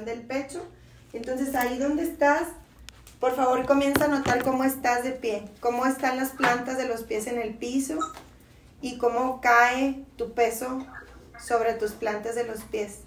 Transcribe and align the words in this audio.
del 0.00 0.22
pecho. 0.22 0.66
Entonces 1.12 1.54
ahí 1.54 1.78
donde 1.78 2.02
estás, 2.02 2.48
por 3.20 3.36
favor 3.36 3.64
comienza 3.66 4.06
a 4.06 4.08
notar 4.08 4.42
cómo 4.42 4.64
estás 4.64 5.04
de 5.04 5.12
pie, 5.12 5.48
cómo 5.60 5.86
están 5.86 6.16
las 6.16 6.30
plantas 6.30 6.76
de 6.76 6.88
los 6.88 7.02
pies 7.02 7.26
en 7.26 7.38
el 7.38 7.54
piso 7.54 7.98
y 8.80 8.98
cómo 8.98 9.40
cae 9.40 10.04
tu 10.16 10.32
peso 10.34 10.84
sobre 11.38 11.74
tus 11.74 11.92
plantas 11.92 12.34
de 12.34 12.44
los 12.44 12.62
pies. 12.62 13.00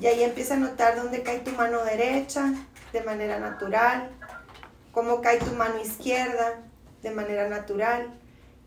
Y 0.00 0.06
ahí 0.06 0.22
empieza 0.22 0.54
a 0.54 0.58
notar 0.58 0.96
dónde 0.96 1.22
cae 1.22 1.40
tu 1.40 1.50
mano 1.52 1.84
derecha 1.84 2.54
de 2.92 3.02
manera 3.02 3.38
natural, 3.38 4.10
cómo 4.92 5.20
cae 5.20 5.38
tu 5.38 5.52
mano 5.52 5.80
izquierda 5.80 6.60
de 7.02 7.10
manera 7.10 7.48
natural 7.48 8.14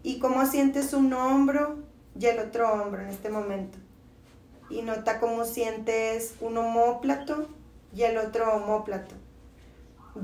y 0.03 0.19
cómo 0.19 0.45
sientes 0.45 0.93
un 0.93 1.13
hombro 1.13 1.79
y 2.19 2.25
el 2.25 2.39
otro 2.39 2.71
hombro 2.71 3.01
en 3.01 3.09
este 3.09 3.29
momento. 3.29 3.77
Y 4.73 4.81
nota 4.81 5.19
cómo 5.19 5.45
sientes 5.45 6.33
un 6.41 6.57
homóplato 6.57 7.47
y 7.95 8.03
el 8.03 8.17
otro 8.17 8.51
homóplato. 8.51 9.13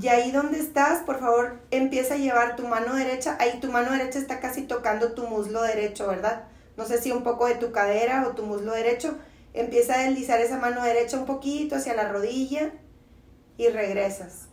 Y 0.00 0.08
ahí 0.08 0.32
donde 0.32 0.58
estás, 0.58 1.04
por 1.04 1.20
favor, 1.20 1.60
empieza 1.70 2.14
a 2.14 2.18
llevar 2.18 2.56
tu 2.56 2.66
mano 2.66 2.96
derecha. 2.96 3.36
Ahí 3.38 3.60
tu 3.60 3.70
mano 3.70 3.92
derecha 3.92 4.18
está 4.18 4.40
casi 4.40 4.62
tocando 4.62 5.12
tu 5.12 5.28
muslo 5.28 5.62
derecho, 5.62 6.08
¿verdad? 6.08 6.46
No 6.76 6.84
sé 6.84 7.00
si 7.00 7.12
un 7.12 7.22
poco 7.22 7.46
de 7.46 7.54
tu 7.54 7.70
cadera 7.70 8.26
o 8.26 8.32
tu 8.32 8.42
muslo 8.44 8.72
derecho. 8.72 9.16
Empieza 9.54 9.94
a 9.94 10.02
deslizar 10.04 10.40
esa 10.40 10.58
mano 10.58 10.82
derecha 10.82 11.16
un 11.16 11.26
poquito 11.26 11.76
hacia 11.76 11.94
la 11.94 12.10
rodilla 12.10 12.72
y 13.56 13.68
regresas. 13.68 14.46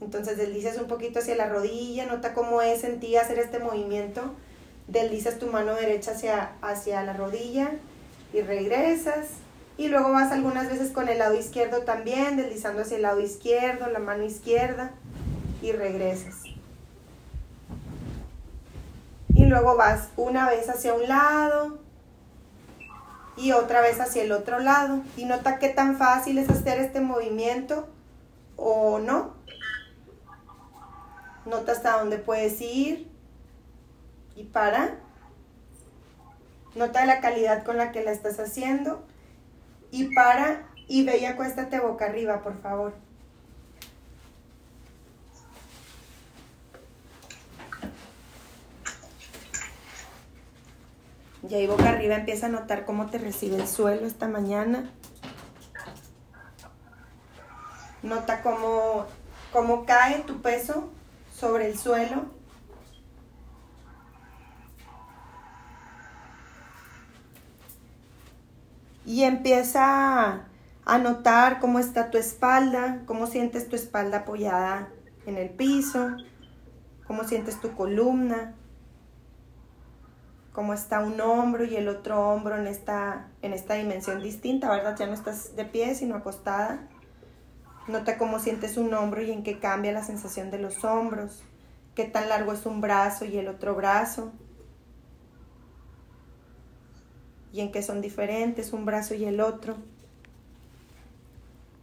Entonces 0.00 0.36
deslizas 0.36 0.78
un 0.78 0.86
poquito 0.86 1.18
hacia 1.18 1.34
la 1.34 1.48
rodilla, 1.48 2.06
nota 2.06 2.34
cómo 2.34 2.62
es 2.62 2.84
en 2.84 3.00
ti 3.00 3.16
hacer 3.16 3.40
este 3.40 3.58
movimiento. 3.58 4.34
Deslizas 4.86 5.38
tu 5.38 5.48
mano 5.48 5.74
derecha 5.74 6.12
hacia, 6.12 6.52
hacia 6.60 7.02
la 7.02 7.14
rodilla 7.14 7.72
y 8.32 8.40
regresas. 8.40 9.28
Y 9.76 9.88
luego 9.88 10.12
vas 10.12 10.32
algunas 10.32 10.68
veces 10.68 10.90
con 10.90 11.08
el 11.08 11.18
lado 11.18 11.34
izquierdo 11.34 11.82
también, 11.82 12.36
deslizando 12.36 12.82
hacia 12.82 12.96
el 12.96 13.02
lado 13.02 13.20
izquierdo, 13.20 13.88
la 13.88 13.98
mano 13.98 14.22
izquierda 14.22 14.92
y 15.62 15.72
regresas. 15.72 16.42
Y 19.34 19.46
luego 19.46 19.76
vas 19.76 20.08
una 20.16 20.48
vez 20.48 20.68
hacia 20.68 20.94
un 20.94 21.08
lado 21.08 21.78
y 23.36 23.52
otra 23.52 23.80
vez 23.80 23.98
hacia 24.00 24.22
el 24.22 24.32
otro 24.32 24.58
lado. 24.58 25.02
Y 25.16 25.24
nota 25.24 25.58
qué 25.58 25.68
tan 25.68 25.96
fácil 25.96 26.38
es 26.38 26.50
hacer 26.50 26.78
este 26.78 27.00
movimiento 27.00 27.88
o 28.56 28.98
no. 28.98 29.34
Nota 31.46 31.72
hasta 31.72 31.98
dónde 31.98 32.18
puedes 32.18 32.60
ir 32.60 33.10
y 34.36 34.44
para. 34.44 34.96
Nota 36.74 37.04
la 37.04 37.20
calidad 37.20 37.64
con 37.64 37.76
la 37.76 37.92
que 37.92 38.02
la 38.02 38.12
estás 38.12 38.38
haciendo 38.40 39.04
y 39.90 40.14
para 40.14 40.68
y 40.88 41.04
ve 41.04 41.18
y 41.18 41.26
acuéstate 41.26 41.80
boca 41.80 42.06
arriba, 42.06 42.42
por 42.42 42.60
favor. 42.60 42.94
Y 51.48 51.54
ahí 51.54 51.66
boca 51.66 51.90
arriba 51.90 52.14
empieza 52.14 52.46
a 52.46 52.48
notar 52.48 52.84
cómo 52.84 53.10
te 53.10 53.18
recibe 53.18 53.56
el 53.56 53.66
suelo 53.66 54.06
esta 54.06 54.28
mañana. 54.28 54.90
Nota 58.02 58.42
cómo, 58.42 59.06
cómo 59.52 59.84
cae 59.84 60.20
tu 60.20 60.40
peso 60.40 60.88
sobre 61.34 61.66
el 61.68 61.78
suelo. 61.78 62.41
Y 69.04 69.24
empieza 69.24 70.46
a 70.84 70.98
notar 70.98 71.60
cómo 71.60 71.78
está 71.78 72.10
tu 72.10 72.18
espalda, 72.18 73.02
cómo 73.06 73.26
sientes 73.26 73.68
tu 73.68 73.76
espalda 73.76 74.18
apoyada 74.18 74.88
en 75.26 75.36
el 75.36 75.50
piso, 75.50 76.16
cómo 77.06 77.24
sientes 77.24 77.60
tu 77.60 77.74
columna, 77.74 78.54
cómo 80.52 80.74
está 80.74 81.00
un 81.00 81.20
hombro 81.20 81.64
y 81.64 81.76
el 81.76 81.88
otro 81.88 82.28
hombro 82.28 82.56
en 82.56 82.66
esta, 82.66 83.28
en 83.40 83.52
esta 83.52 83.74
dimensión 83.74 84.22
distinta, 84.22 84.70
¿verdad? 84.70 84.96
Ya 84.98 85.06
no 85.06 85.14
estás 85.14 85.56
de 85.56 85.64
pie, 85.64 85.94
sino 85.94 86.16
acostada. 86.16 86.80
Nota 87.88 88.18
cómo 88.18 88.38
sientes 88.38 88.76
un 88.76 88.92
hombro 88.94 89.22
y 89.22 89.32
en 89.32 89.42
qué 89.42 89.58
cambia 89.58 89.92
la 89.92 90.04
sensación 90.04 90.50
de 90.50 90.58
los 90.58 90.84
hombros, 90.84 91.42
qué 91.94 92.04
tan 92.04 92.28
largo 92.28 92.52
es 92.52 92.64
un 92.66 92.80
brazo 92.80 93.24
y 93.24 93.38
el 93.38 93.48
otro 93.48 93.74
brazo, 93.74 94.32
y 97.52 97.60
en 97.60 97.70
qué 97.70 97.82
son 97.82 98.00
diferentes 98.00 98.72
un 98.72 98.84
brazo 98.84 99.14
y 99.14 99.24
el 99.24 99.40
otro. 99.40 99.76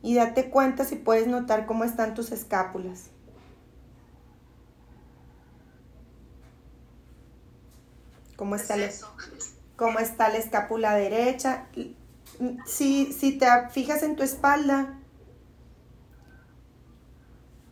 Y 0.01 0.15
date 0.15 0.49
cuenta 0.49 0.85
si 0.85 0.95
puedes 0.95 1.27
notar 1.27 1.65
cómo 1.65 1.83
están 1.83 2.13
tus 2.15 2.31
escápulas. 2.31 3.05
Cómo 8.35 8.55
está, 8.55 8.77
la, 8.77 8.89
cómo 9.75 9.99
está 9.99 10.29
la 10.29 10.37
escápula 10.37 10.95
derecha. 10.95 11.67
Si, 12.65 13.11
si 13.11 13.37
te 13.37 13.47
fijas 13.69 14.01
en 14.01 14.15
tu 14.15 14.23
espalda, 14.23 14.97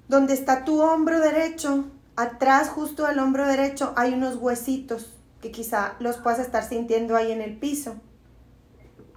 donde 0.09 0.33
está 0.33 0.65
tu 0.65 0.81
hombro 0.81 1.21
derecho, 1.21 1.85
atrás 2.17 2.67
justo 2.67 3.05
del 3.05 3.19
hombro 3.19 3.47
derecho 3.47 3.93
hay 3.95 4.13
unos 4.13 4.35
huesitos 4.35 5.16
que 5.41 5.51
quizá 5.51 5.95
los 5.99 6.17
puedas 6.17 6.39
estar 6.39 6.63
sintiendo 6.63 7.15
ahí 7.15 7.31
en 7.31 7.41
el 7.41 7.57
piso. 7.57 7.95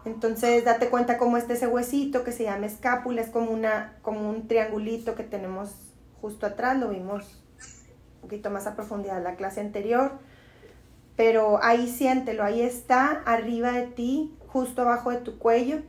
Entonces 0.04 0.64
date 0.64 0.88
cuenta 0.88 1.18
cómo 1.18 1.36
está 1.36 1.52
ese 1.52 1.66
huesito 1.66 2.24
que 2.24 2.32
se 2.32 2.44
llama 2.44 2.66
escápula, 2.66 3.20
es 3.20 3.28
como, 3.28 3.50
una, 3.50 3.98
como 4.02 4.30
un 4.30 4.48
triangulito 4.48 5.14
que 5.14 5.24
tenemos 5.24 5.74
justo 6.20 6.46
atrás, 6.46 6.78
lo 6.78 6.88
vimos 6.88 7.42
un 8.14 8.20
poquito 8.22 8.50
más 8.50 8.66
a 8.66 8.74
profundidad 8.74 9.18
en 9.18 9.24
la 9.24 9.36
clase 9.36 9.60
anterior, 9.60 10.12
pero 11.16 11.62
ahí 11.62 11.88
siéntelo, 11.88 12.44
ahí 12.44 12.62
está, 12.62 13.22
arriba 13.26 13.72
de 13.72 13.86
ti, 13.86 14.34
justo 14.46 14.82
abajo 14.82 15.10
de 15.10 15.18
tu 15.18 15.38
cuello, 15.38 15.82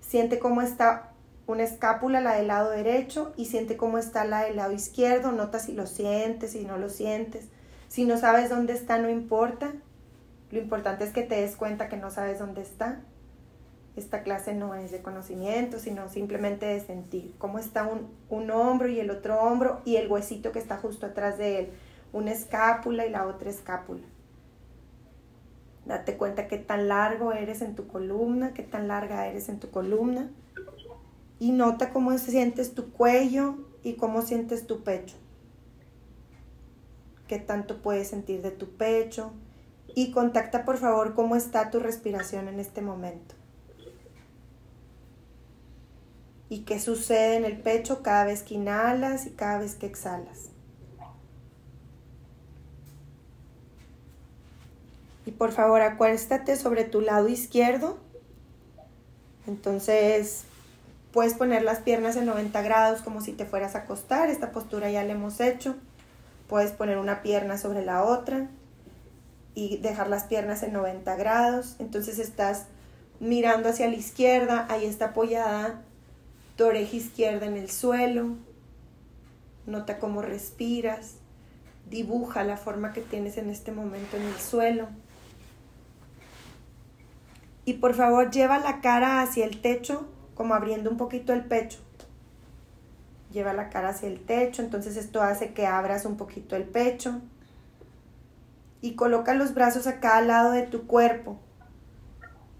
siente 0.00 0.38
cómo 0.38 0.60
está 0.60 1.12
una 1.46 1.62
escápula, 1.62 2.20
la 2.20 2.34
del 2.34 2.48
lado 2.48 2.70
derecho, 2.70 3.32
y 3.36 3.46
siente 3.46 3.76
cómo 3.76 3.98
está 3.98 4.24
la 4.24 4.42
del 4.44 4.56
lado 4.56 4.72
izquierdo, 4.72 5.32
nota 5.32 5.58
si 5.58 5.72
lo 5.72 5.86
sientes, 5.86 6.52
si 6.52 6.64
no 6.64 6.76
lo 6.76 6.88
sientes. 6.90 7.48
Si 7.88 8.04
no 8.04 8.16
sabes 8.18 8.50
dónde 8.50 8.72
está, 8.72 8.98
no 8.98 9.08
importa. 9.08 9.72
Lo 10.50 10.58
importante 10.58 11.04
es 11.04 11.12
que 11.12 11.22
te 11.22 11.40
des 11.40 11.56
cuenta 11.56 11.88
que 11.88 11.96
no 11.96 12.10
sabes 12.10 12.38
dónde 12.38 12.62
está. 12.62 13.00
Esta 13.96 14.22
clase 14.22 14.54
no 14.54 14.74
es 14.74 14.90
de 14.90 15.00
conocimiento, 15.00 15.78
sino 15.78 16.08
simplemente 16.08 16.66
de 16.66 16.80
sentir 16.80 17.34
cómo 17.38 17.58
está 17.58 17.86
un, 17.86 18.10
un 18.28 18.50
hombro 18.50 18.88
y 18.88 19.00
el 19.00 19.10
otro 19.10 19.40
hombro 19.40 19.80
y 19.84 19.96
el 19.96 20.10
huesito 20.10 20.52
que 20.52 20.58
está 20.58 20.76
justo 20.76 21.06
atrás 21.06 21.38
de 21.38 21.60
él. 21.60 21.68
Una 22.12 22.32
escápula 22.32 23.06
y 23.06 23.10
la 23.10 23.26
otra 23.26 23.48
escápula. 23.48 24.02
Date 25.86 26.16
cuenta 26.16 26.48
qué 26.48 26.58
tan 26.58 26.88
largo 26.88 27.32
eres 27.32 27.62
en 27.62 27.74
tu 27.74 27.86
columna, 27.86 28.52
qué 28.52 28.62
tan 28.62 28.88
larga 28.88 29.28
eres 29.28 29.48
en 29.48 29.60
tu 29.60 29.70
columna 29.70 30.30
y 31.38 31.52
nota 31.52 31.92
cómo 31.92 32.16
sientes 32.18 32.74
tu 32.74 32.90
cuello 32.90 33.56
y 33.82 33.94
cómo 33.94 34.22
sientes 34.22 34.66
tu 34.66 34.82
pecho. 34.82 35.16
Qué 37.28 37.38
tanto 37.38 37.82
puedes 37.82 38.08
sentir 38.08 38.42
de 38.42 38.50
tu 38.50 38.70
pecho 38.76 39.32
y 39.94 40.12
contacta 40.12 40.64
por 40.64 40.78
favor 40.78 41.14
cómo 41.14 41.36
está 41.36 41.70
tu 41.70 41.80
respiración 41.80 42.48
en 42.48 42.60
este 42.60 42.82
momento. 42.82 43.34
Y 46.48 46.60
qué 46.60 46.78
sucede 46.78 47.36
en 47.36 47.44
el 47.44 47.60
pecho 47.60 48.02
cada 48.02 48.24
vez 48.24 48.42
que 48.42 48.54
inhalas 48.54 49.26
y 49.26 49.30
cada 49.30 49.58
vez 49.58 49.74
que 49.74 49.86
exhalas. 49.86 50.50
Y 55.24 55.32
por 55.32 55.50
favor 55.50 55.80
acuéstate 55.80 56.56
sobre 56.56 56.84
tu 56.84 57.00
lado 57.00 57.28
izquierdo. 57.28 57.98
Entonces 59.48 60.44
Puedes 61.16 61.32
poner 61.32 61.62
las 61.62 61.78
piernas 61.78 62.14
en 62.16 62.26
90 62.26 62.60
grados 62.60 63.00
como 63.00 63.22
si 63.22 63.32
te 63.32 63.46
fueras 63.46 63.74
a 63.74 63.78
acostar. 63.78 64.28
Esta 64.28 64.52
postura 64.52 64.90
ya 64.90 65.02
la 65.02 65.14
hemos 65.14 65.40
hecho. 65.40 65.74
Puedes 66.48 66.72
poner 66.72 66.98
una 66.98 67.22
pierna 67.22 67.58
sobre 67.58 67.84
la 67.84 68.04
otra 68.04 68.48
y 69.54 69.78
dejar 69.78 70.08
las 70.08 70.24
piernas 70.24 70.62
en 70.62 70.72
90 70.72 71.16
grados. 71.16 71.76
Entonces 71.78 72.18
estás 72.18 72.66
mirando 73.20 73.70
hacia 73.70 73.88
la 73.88 73.96
izquierda. 73.96 74.66
Ahí 74.68 74.84
está 74.84 75.06
apoyada 75.06 75.82
tu 76.56 76.64
oreja 76.64 76.96
izquierda 76.96 77.46
en 77.46 77.56
el 77.56 77.70
suelo. 77.70 78.36
Nota 79.66 79.98
cómo 79.98 80.22
respiras. 80.22 81.14
Dibuja 81.90 82.44
la 82.44 82.56
forma 82.56 82.92
que 82.92 83.00
tienes 83.00 83.38
en 83.38 83.50
este 83.50 83.72
momento 83.72 84.16
en 84.16 84.22
el 84.22 84.36
suelo. 84.36 84.88
Y 87.64 87.74
por 87.74 87.94
favor 87.94 88.30
lleva 88.30 88.58
la 88.58 88.80
cara 88.80 89.22
hacia 89.22 89.44
el 89.44 89.60
techo 89.60 90.06
como 90.36 90.54
abriendo 90.54 90.90
un 90.90 90.96
poquito 90.96 91.32
el 91.32 91.44
pecho 91.44 91.78
lleva 93.36 93.52
la 93.52 93.68
cara 93.68 93.90
hacia 93.90 94.08
el 94.08 94.24
techo, 94.24 94.62
entonces 94.62 94.96
esto 94.96 95.22
hace 95.22 95.52
que 95.52 95.66
abras 95.66 96.06
un 96.06 96.16
poquito 96.16 96.56
el 96.56 96.64
pecho. 96.64 97.20
Y 98.80 98.94
coloca 98.94 99.34
los 99.34 99.52
brazos 99.52 99.86
a 99.86 100.00
cada 100.00 100.22
lado 100.22 100.52
de 100.52 100.62
tu 100.62 100.86
cuerpo, 100.86 101.38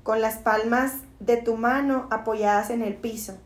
con 0.03 0.21
las 0.21 0.37
palmas 0.37 0.93
de 1.19 1.39
tu 1.39 1.57
mano 1.57 2.09
apoyadas 2.11 2.69
en 2.69 2.83
el 2.83 2.95
piso. 2.95 3.39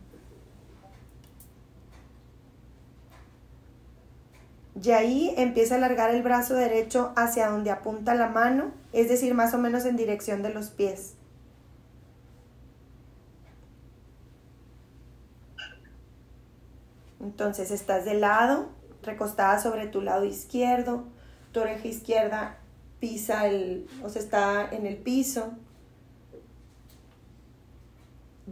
Y 4.83 4.91
ahí 4.91 5.33
empieza 5.37 5.75
a 5.75 5.79
alargar 5.79 6.12
el 6.12 6.23
brazo 6.23 6.55
derecho 6.55 7.12
hacia 7.15 7.49
donde 7.49 7.71
apunta 7.71 8.15
la 8.15 8.29
mano, 8.29 8.73
es 8.93 9.09
decir, 9.09 9.35
más 9.35 9.55
o 9.55 9.59
menos 9.59 9.85
en 9.85 9.97
dirección 9.97 10.43
de 10.43 10.53
los 10.53 10.71
pies. 10.71 11.15
Entonces 17.20 17.70
estás 17.70 18.05
de 18.05 18.14
lado, 18.14 18.69
recostada 19.02 19.61
sobre 19.61 19.87
tu 19.87 20.00
lado 20.00 20.25
izquierdo, 20.25 21.05
tu 21.52 21.61
oreja 21.61 21.87
izquierda 21.88 22.56
pisa 23.00 23.46
el, 23.46 23.88
o 24.05 24.08
sea, 24.08 24.22
está 24.22 24.69
en 24.70 24.87
el 24.87 24.96
piso. 24.96 25.52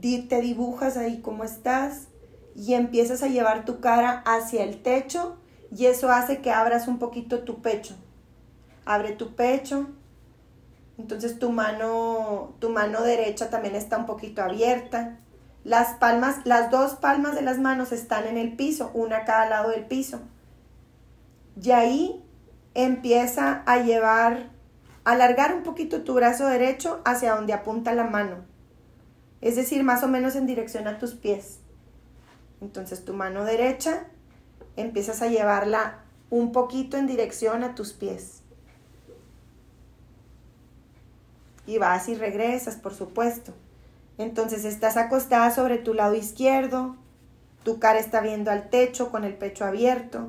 Te 0.01 0.41
dibujas 0.41 0.97
ahí 0.97 1.21
como 1.21 1.45
estás 1.45 2.07
y 2.55 2.75
empiezas 2.75 3.23
a 3.23 3.29
llevar 3.29 3.65
tu 3.65 3.81
cara 3.81 4.23
hacia 4.27 4.65
el 4.65 4.81
techo 4.83 5.37
y 5.77 5.87
eso 5.87 6.11
hace 6.11 6.41
que 6.41 6.51
abras 6.51 6.89
un 6.89 6.99
poquito 6.99 7.41
tu 7.41 7.61
pecho. 7.61 7.95
Abre 8.85 9.13
tu 9.13 9.35
pecho. 9.35 9.89
Entonces 10.99 11.39
tu 11.39 11.51
mano, 11.51 12.55
tu 12.59 12.71
mano 12.71 13.03
derecha 13.03 13.51
también 13.51 13.75
está 13.75 13.99
un 13.99 14.07
poquito 14.07 14.43
abierta. 14.43 15.19
Las 15.65 15.95
palmas, 15.95 16.39
las 16.45 16.71
dos 16.71 16.95
palmas 16.95 17.35
de 17.35 17.43
las 17.43 17.59
manos 17.59 17.93
están 17.93 18.27
en 18.27 18.39
el 18.39 18.57
piso, 18.57 18.91
una 18.95 19.19
a 19.19 19.25
cada 19.25 19.49
lado 19.49 19.71
del 19.71 19.87
piso. 19.87 20.21
Y 21.61 21.71
ahí 21.73 22.25
empieza 22.75 23.63
a 23.67 23.79
llevar, 23.79 24.51
alargar 25.05 25.55
un 25.55 25.63
poquito 25.63 26.03
tu 26.03 26.15
brazo 26.15 26.47
derecho 26.47 27.01
hacia 27.05 27.35
donde 27.35 27.53
apunta 27.53 27.93
la 27.93 28.05
mano. 28.05 28.37
Es 29.41 29.57
decir, 29.57 29.83
más 29.83 30.03
o 30.03 30.09
menos 30.09 30.37
en 30.37 30.47
dirección 30.47 30.87
a 30.87 30.99
tus 30.99 31.15
pies. 31.15 31.61
Entonces 32.61 33.05
tu 33.05 33.15
mano 33.15 33.45
derecha 33.45 34.07
empiezas 34.77 35.23
a 35.23 35.29
llevarla 35.29 36.01
un 36.31 36.53
poquito 36.53 36.97
en 36.97 37.07
dirección 37.07 37.65
a 37.65 37.75
tus 37.75 37.93
pies. 37.93 38.43
Y 41.67 41.79
vas 41.79 42.09
y 42.09 42.15
regresas, 42.15 42.77
por 42.77 42.95
supuesto. 42.95 43.53
Entonces 44.19 44.65
estás 44.65 44.97
acostada 44.97 45.53
sobre 45.53 45.79
tu 45.79 45.95
lado 45.95 46.15
izquierdo, 46.15 46.97
tu 47.63 47.79
cara 47.79 48.01
está 48.01 48.21
viendo 48.21 48.51
al 48.51 48.69
techo 48.69 49.11
con 49.11 49.23
el 49.25 49.35
pecho 49.35 49.65
abierto, 49.65 50.29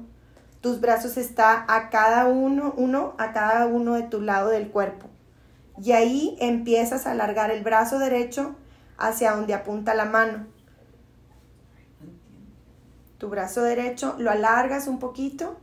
tus 0.62 0.80
brazos 0.80 1.18
están 1.18 1.66
a 1.68 1.90
cada 1.90 2.28
uno, 2.28 2.74
uno 2.78 3.16
a 3.18 3.34
cada 3.34 3.66
uno 3.66 3.96
de 3.96 4.04
tu 4.04 4.22
lado 4.22 4.50
del 4.50 4.70
cuerpo. 4.70 5.08
Y 5.82 5.94
ahí 5.94 6.38
empiezas 6.40 7.08
a 7.08 7.12
alargar 7.12 7.50
el 7.50 7.64
brazo 7.64 7.98
derecho 7.98 8.56
hacia 8.98 9.32
donde 9.32 9.54
apunta 9.54 9.96
la 9.96 10.06
mano. 10.06 10.46
Tu 13.18 13.28
brazo 13.30 13.64
derecho 13.64 14.16
lo 14.20 14.30
alargas 14.30 14.88
un 14.88 15.00
poquito 15.00 15.58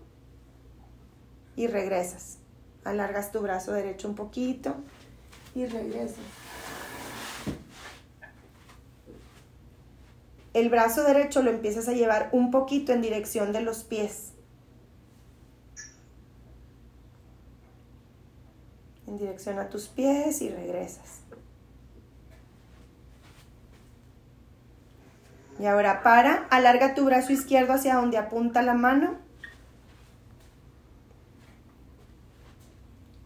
y 1.54 1.66
regresas. 1.66 2.38
Alargas 2.84 3.30
tu 3.32 3.40
brazo 3.40 3.72
derecho 3.72 4.08
un 4.08 4.14
poquito 4.14 4.74
y 5.54 5.66
regresas. 5.66 6.45
El 10.56 10.70
brazo 10.70 11.04
derecho 11.04 11.42
lo 11.42 11.50
empiezas 11.50 11.86
a 11.86 11.92
llevar 11.92 12.30
un 12.32 12.50
poquito 12.50 12.94
en 12.94 13.02
dirección 13.02 13.52
de 13.52 13.60
los 13.60 13.84
pies. 13.84 14.32
En 19.06 19.18
dirección 19.18 19.58
a 19.58 19.68
tus 19.68 19.88
pies 19.88 20.40
y 20.40 20.48
regresas. 20.48 21.20
Y 25.60 25.66
ahora 25.66 26.02
para, 26.02 26.46
alarga 26.48 26.94
tu 26.94 27.04
brazo 27.04 27.34
izquierdo 27.34 27.74
hacia 27.74 27.96
donde 27.96 28.16
apunta 28.16 28.62
la 28.62 28.72
mano. 28.72 29.18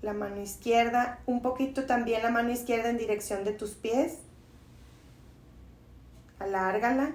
La 0.03 0.15
mano 0.15 0.41
izquierda, 0.41 1.21
un 1.27 1.43
poquito 1.43 1.87
también 1.87 2.25
la 2.25 2.33
mano 2.33 2.51
izquierda 2.51 2.91
en 2.91 2.99
dirección 2.99 3.45
de 3.45 3.53
tus 3.53 3.77
pies 3.77 4.19
alárgala, 6.41 7.13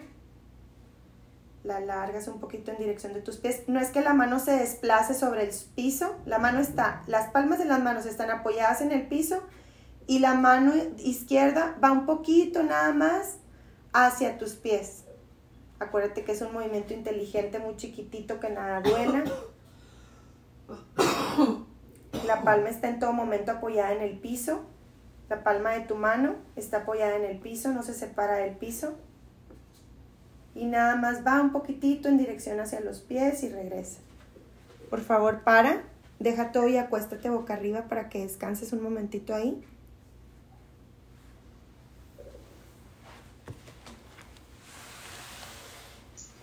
la 1.64 1.78
alargas 1.78 2.28
un 2.28 2.40
poquito 2.40 2.72
en 2.72 2.78
dirección 2.78 3.14
de 3.14 3.22
tus 3.22 3.38
pies. 3.38 3.64
No 3.68 3.80
es 3.80 3.90
que 3.90 4.02
la 4.02 4.14
mano 4.14 4.40
se 4.40 4.52
desplace 4.52 5.14
sobre 5.14 5.44
el 5.44 5.50
piso, 5.76 6.16
la 6.26 6.38
mano 6.38 6.60
está, 6.60 7.04
las 7.08 7.32
palmas 7.32 7.60
de 7.60 7.66
las 7.66 7.82
manos 7.82 8.06
están 8.06 8.30
apoyadas 8.30 8.82
en 8.82 8.92
el 8.92 9.08
piso 9.08 9.42
y 10.08 10.20
la 10.20 10.36
mano 10.36 10.74
izquierda 11.00 11.76
va 11.84 11.92
un 11.92 12.06
poquito 12.06 12.64
nada 12.64 12.94
más 12.94 13.38
hacia 13.92 14.38
tus 14.38 14.54
pies. 14.54 15.04
Acuérdate 15.80 16.24
que 16.24 16.32
es 16.32 16.42
un 16.42 16.54
movimiento 16.54 16.94
inteligente 16.94 17.60
muy 17.60 17.76
chiquitito 17.76 18.40
que 18.40 18.50
nada 18.50 18.82
duela. 18.82 19.24
La 22.26 22.44
palma 22.44 22.70
está 22.70 22.88
en 22.88 23.00
todo 23.00 23.12
momento 23.12 23.52
apoyada 23.52 23.92
en 23.92 24.02
el 24.02 24.18
piso. 24.20 24.66
La 25.28 25.44
palma 25.44 25.72
de 25.72 25.82
tu 25.82 25.96
mano 25.96 26.36
está 26.56 26.78
apoyada 26.78 27.16
en 27.16 27.26
el 27.26 27.40
piso, 27.40 27.72
no 27.72 27.84
se 27.84 27.94
separa 27.94 28.36
del 28.36 28.56
piso 28.56 28.96
y 30.56 30.66
nada 30.66 30.96
más 30.96 31.26
va 31.26 31.42
un 31.42 31.52
poquitito 31.52 32.08
en 32.08 32.18
dirección 32.18 32.60
hacia 32.62 32.80
los 32.80 33.02
pies 33.02 33.44
y 33.44 33.50
regresa. 33.50 34.00
Por 34.90 35.02
favor, 35.02 35.44
para, 35.44 35.84
deja 36.20 36.54
todo 36.54 36.70
y 36.70 36.78
acuéstate 36.78 37.30
boca 37.30 37.54
arriba 37.54 37.84
para 37.90 38.08
que 38.08 38.20
descanses 38.20 38.72
un 38.72 38.82
momentito 38.82 39.36
ahí. 39.36 39.62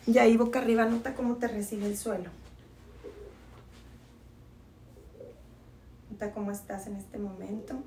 Y 0.06 0.18
ahí 0.18 0.36
boca 0.36 0.58
arriba, 0.58 0.84
nota 0.84 1.14
cómo 1.14 1.36
te 1.36 1.48
recibe 1.48 1.86
el 1.86 1.96
suelo. 1.96 2.28
Nota 6.10 6.32
cómo 6.32 6.50
estás 6.50 6.86
en 6.86 6.96
este 6.96 7.18
momento. 7.18 7.82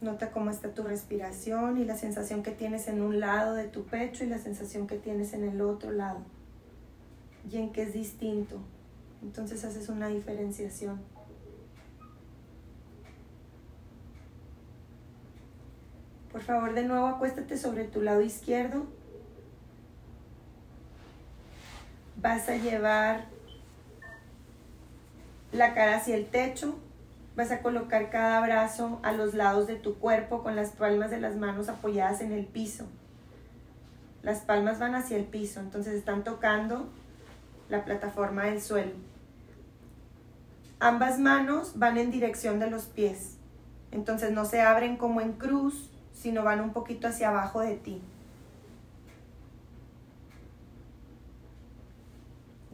Nota 0.00 0.30
cómo 0.30 0.50
está 0.50 0.74
tu 0.74 0.84
respiración 0.84 1.78
y 1.78 1.84
la 1.84 1.96
sensación 1.96 2.44
que 2.44 2.52
tienes 2.52 2.86
en 2.86 3.02
un 3.02 3.18
lado 3.18 3.54
de 3.54 3.64
tu 3.64 3.84
pecho 3.84 4.22
y 4.22 4.28
la 4.28 4.38
sensación 4.38 4.86
que 4.86 4.96
tienes 4.96 5.32
en 5.32 5.42
el 5.42 5.60
otro 5.60 5.90
lado. 5.90 6.20
Y 7.50 7.56
en 7.56 7.72
qué 7.72 7.82
es 7.82 7.92
distinto. 7.92 8.60
Entonces 9.22 9.64
haces 9.64 9.88
una 9.88 10.06
diferenciación. 10.06 11.00
Por 16.30 16.42
favor, 16.42 16.74
de 16.74 16.84
nuevo 16.84 17.06
acuéstate 17.06 17.58
sobre 17.58 17.82
tu 17.84 18.00
lado 18.00 18.20
izquierdo. 18.20 18.86
Vas 22.16 22.48
a 22.48 22.56
llevar 22.56 23.26
la 25.50 25.74
cara 25.74 25.96
hacia 25.96 26.14
el 26.14 26.26
techo 26.26 26.78
Vas 27.38 27.52
a 27.52 27.62
colocar 27.62 28.10
cada 28.10 28.40
brazo 28.40 28.98
a 29.04 29.12
los 29.12 29.32
lados 29.32 29.68
de 29.68 29.76
tu 29.76 29.94
cuerpo 30.00 30.42
con 30.42 30.56
las 30.56 30.70
palmas 30.70 31.12
de 31.12 31.20
las 31.20 31.36
manos 31.36 31.68
apoyadas 31.68 32.20
en 32.20 32.32
el 32.32 32.44
piso. 32.44 32.84
Las 34.24 34.40
palmas 34.40 34.80
van 34.80 34.96
hacia 34.96 35.16
el 35.16 35.24
piso, 35.24 35.60
entonces 35.60 35.94
están 35.94 36.24
tocando 36.24 36.88
la 37.68 37.84
plataforma 37.84 38.46
del 38.46 38.60
suelo. 38.60 38.90
Ambas 40.80 41.20
manos 41.20 41.78
van 41.78 41.96
en 41.96 42.10
dirección 42.10 42.58
de 42.58 42.70
los 42.70 42.86
pies, 42.86 43.36
entonces 43.92 44.32
no 44.32 44.44
se 44.44 44.60
abren 44.60 44.96
como 44.96 45.20
en 45.20 45.34
cruz, 45.34 45.92
sino 46.12 46.42
van 46.42 46.60
un 46.60 46.72
poquito 46.72 47.06
hacia 47.06 47.28
abajo 47.28 47.60
de 47.60 47.76
ti. 47.76 48.02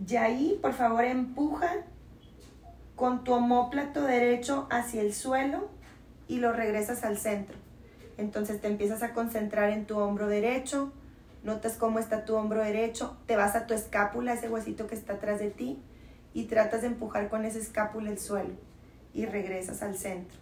Y 0.08 0.16
ahí, 0.16 0.58
por 0.62 0.72
favor, 0.72 1.04
empuja 1.04 1.84
con 2.96 3.24
tu 3.24 3.32
omóplato 3.32 4.02
derecho 4.02 4.66
hacia 4.70 5.02
el 5.02 5.12
suelo 5.12 5.68
y 6.28 6.38
lo 6.38 6.52
regresas 6.52 7.04
al 7.04 7.18
centro. 7.18 7.56
Entonces 8.16 8.60
te 8.60 8.68
empiezas 8.68 9.02
a 9.02 9.12
concentrar 9.12 9.70
en 9.70 9.86
tu 9.86 9.98
hombro 9.98 10.28
derecho, 10.28 10.92
notas 11.42 11.76
cómo 11.76 11.98
está 11.98 12.24
tu 12.24 12.36
hombro 12.36 12.62
derecho, 12.62 13.16
te 13.26 13.36
vas 13.36 13.56
a 13.56 13.66
tu 13.66 13.74
escápula, 13.74 14.34
ese 14.34 14.48
huesito 14.48 14.86
que 14.86 14.94
está 14.94 15.14
atrás 15.14 15.40
de 15.40 15.50
ti, 15.50 15.82
y 16.32 16.44
tratas 16.44 16.82
de 16.82 16.88
empujar 16.88 17.28
con 17.28 17.44
esa 17.44 17.58
escápula 17.58 18.10
el 18.10 18.18
suelo 18.18 18.54
y 19.12 19.26
regresas 19.26 19.82
al 19.82 19.96
centro. 19.96 20.38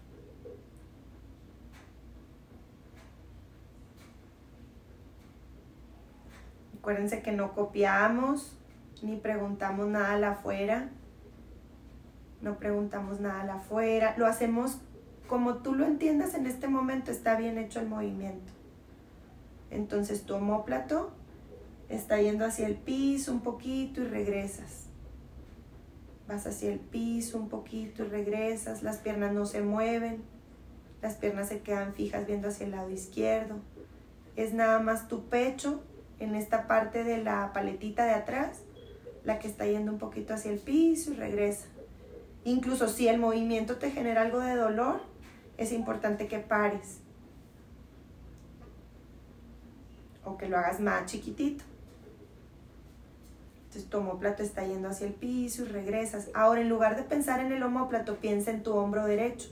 Acuérdense 6.79 7.23
que 7.23 7.33
no 7.33 7.53
copiamos 7.53 8.57
ni 9.03 9.17
preguntamos 9.17 9.87
nada 9.87 10.33
afuera 10.33 10.89
no 12.43 12.59
preguntamos 12.59 13.21
nada 13.21 13.55
afuera, 13.55 14.15
lo 14.19 14.27
hacemos 14.27 14.79
como 15.29 15.59
tú 15.59 15.75
lo 15.75 15.87
entiendas 15.87 16.35
en 16.35 16.47
este 16.47 16.69
momento, 16.69 17.11
está 17.11 17.37
bien 17.37 17.57
hecho 17.57 17.81
el 17.81 17.89
movimiento. 17.89 18.53
Entonces 19.71 20.25
tu 20.25 20.35
homóplato 20.35 21.13
está 21.89 22.21
yendo 22.21 22.45
hacia 22.45 22.67
el 22.67 22.75
piso 22.75 23.33
un 23.33 23.41
poquito 23.41 24.03
y 24.03 24.09
regresas. 24.09 24.89
Vas 26.29 26.47
hacia 26.47 26.71
el 26.71 26.81
piso 26.81 27.39
un 27.39 27.49
poquito 27.49 28.05
y 28.05 28.09
regresas, 28.09 28.83
las 28.83 28.99
piernas 28.99 29.33
no 29.33 29.47
se 29.47 29.63
mueven, 29.63 30.23
las 31.01 31.15
piernas 31.15 31.49
se 31.49 31.61
quedan 31.61 31.95
fijas 31.95 32.27
viendo 32.27 32.49
hacia 32.49 32.67
el 32.67 32.73
lado 32.73 32.91
izquierdo. 32.91 33.57
Es 34.37 34.53
nada 34.53 34.81
más 34.81 35.09
tu 35.09 35.25
pecho 35.25 35.83
en 36.19 36.35
esta 36.35 36.67
parte 36.67 37.05
de 37.05 37.19
la 37.19 37.53
paletita 37.53 38.05
de 38.05 38.13
atrás, 38.13 38.61
la 39.25 39.39
que 39.39 39.49
está 39.49 39.67
yendo 39.67 39.93
un 39.93 39.99
poquito 39.99 40.35
hacia 40.35 40.53
el 40.53 40.59
piso 40.59 41.13
y 41.13 41.17
regresa. 41.17 41.67
Incluso 42.45 42.89
si 42.89 43.09
el 43.09 43.19
movimiento 43.19 43.77
te 43.77 43.91
genera 43.91 44.23
algo 44.23 44.41
de 44.41 44.57
dolor, 44.57 45.01
es 45.57 45.73
importante 45.73 46.27
que 46.27 46.39
pares 46.39 47.01
o 50.25 50.37
que 50.37 50.49
lo 50.49 50.59
hagas 50.59 50.81
más 50.81 51.07
chiquitito. 51.07 51.65
Entonces 53.65 53.89
tu 53.89 53.99
homóplato 53.99 54.43
está 54.43 54.67
yendo 54.67 54.89
hacia 54.89 55.07
el 55.07 55.15
piso 55.15 55.63
y 55.63 55.67
regresas. 55.67 56.29
Ahora 56.35 56.61
en 56.61 56.69
lugar 56.69 56.97
de 56.97 57.05
pensar 57.05 57.41
en 57.41 57.53
el 57.53 57.63
homóplato, 57.63 58.17
piensa 58.17 58.51
en 58.51 58.63
tu 58.63 58.75
hombro 58.75 59.07
derecho. 59.07 59.49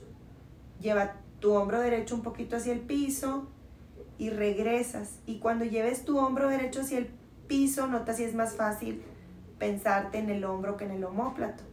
Lleva 0.79 1.13
tu 1.39 1.53
hombro 1.53 1.79
derecho 1.79 2.15
un 2.15 2.21
poquito 2.21 2.57
hacia 2.57 2.73
el 2.73 2.81
piso 2.81 3.47
y 4.17 4.29
regresas. 4.29 5.19
Y 5.25 5.39
cuando 5.39 5.65
lleves 5.65 6.05
tu 6.05 6.19
hombro 6.19 6.49
derecho 6.49 6.81
hacia 6.81 6.99
el 6.99 7.09
piso, 7.47 7.87
nota 7.87 8.13
si 8.13 8.23
es 8.23 8.35
más 8.35 8.55
fácil 8.55 9.01
pensarte 9.57 10.19
en 10.19 10.29
el 10.29 10.43
hombro 10.43 10.77
que 10.77 10.85
en 10.85 10.91
el 10.91 11.03
homóplato. 11.03 11.70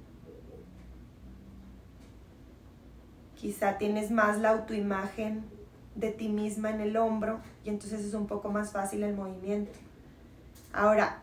Quizá 3.38 3.78
tienes 3.78 4.10
más 4.10 4.38
la 4.40 4.50
autoimagen 4.50 5.44
de 5.94 6.10
ti 6.10 6.28
misma 6.28 6.70
en 6.70 6.80
el 6.80 6.96
hombro 6.96 7.40
y 7.64 7.68
entonces 7.68 8.04
es 8.04 8.14
un 8.14 8.26
poco 8.26 8.50
más 8.50 8.72
fácil 8.72 9.04
el 9.04 9.14
movimiento. 9.14 9.78
Ahora, 10.72 11.20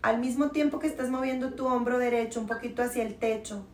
al 0.00 0.20
mismo 0.20 0.50
tiempo 0.50 0.78
que 0.78 0.86
estás 0.86 1.10
moviendo 1.10 1.52
tu 1.52 1.66
hombro 1.66 1.98
derecho 1.98 2.40
un 2.40 2.46
poquito 2.46 2.82
hacia 2.82 3.02
el 3.02 3.16
techo 3.16 3.66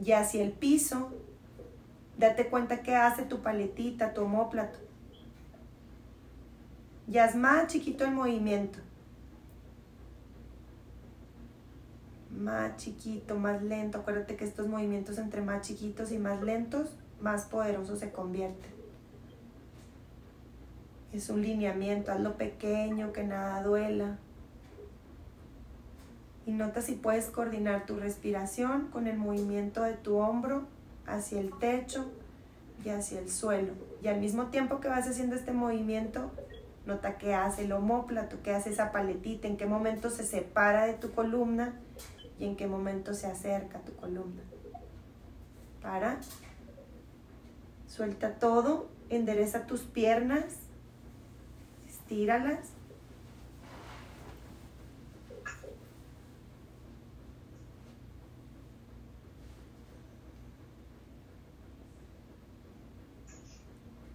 y 0.00 0.12
hacia 0.12 0.42
el 0.42 0.52
piso, 0.52 1.10
date 2.16 2.48
cuenta 2.48 2.82
que 2.82 2.94
hace 2.94 3.22
tu 3.22 3.42
paletita, 3.42 4.14
tu 4.14 4.22
homóplato. 4.22 4.78
Ya 7.08 7.26
es 7.26 7.34
más 7.34 7.66
chiquito 7.66 8.04
el 8.04 8.12
movimiento. 8.12 8.78
Más 12.38 12.76
chiquito, 12.76 13.36
más 13.36 13.62
lento. 13.62 13.98
Acuérdate 13.98 14.36
que 14.36 14.44
estos 14.44 14.68
movimientos 14.68 15.18
entre 15.18 15.42
más 15.42 15.66
chiquitos 15.66 16.12
y 16.12 16.18
más 16.18 16.42
lentos, 16.42 16.96
más 17.20 17.44
poderosos 17.44 17.98
se 17.98 18.12
convierten. 18.12 18.70
Es 21.12 21.30
un 21.30 21.42
lineamiento, 21.42 22.12
hazlo 22.12 22.36
pequeño, 22.36 23.12
que 23.12 23.24
nada 23.24 23.62
duela. 23.62 24.18
Y 26.46 26.52
nota 26.52 26.80
si 26.80 26.94
puedes 26.94 27.26
coordinar 27.26 27.86
tu 27.86 27.96
respiración 27.96 28.88
con 28.88 29.06
el 29.06 29.18
movimiento 29.18 29.82
de 29.82 29.94
tu 29.94 30.16
hombro 30.16 30.66
hacia 31.06 31.40
el 31.40 31.52
techo 31.58 32.10
y 32.84 32.90
hacia 32.90 33.20
el 33.20 33.30
suelo. 33.30 33.72
Y 34.02 34.08
al 34.08 34.20
mismo 34.20 34.46
tiempo 34.46 34.80
que 34.80 34.88
vas 34.88 35.08
haciendo 35.08 35.34
este 35.34 35.52
movimiento, 35.52 36.30
nota 36.86 37.18
qué 37.18 37.34
hace 37.34 37.64
el 37.64 37.72
homóplato, 37.72 38.38
qué 38.42 38.54
hace 38.54 38.70
esa 38.70 38.92
paletita, 38.92 39.48
en 39.48 39.56
qué 39.56 39.66
momento 39.66 40.08
se 40.10 40.24
separa 40.24 40.86
de 40.86 40.94
tu 40.94 41.10
columna 41.12 41.74
y 42.38 42.44
en 42.44 42.56
qué 42.56 42.66
momento 42.66 43.14
se 43.14 43.26
acerca 43.26 43.80
tu 43.80 43.94
columna. 43.96 44.42
Para. 45.82 46.20
Suelta 47.86 48.34
todo, 48.34 48.88
endereza 49.08 49.66
tus 49.66 49.80
piernas, 49.80 50.44
estíralas. 51.88 52.70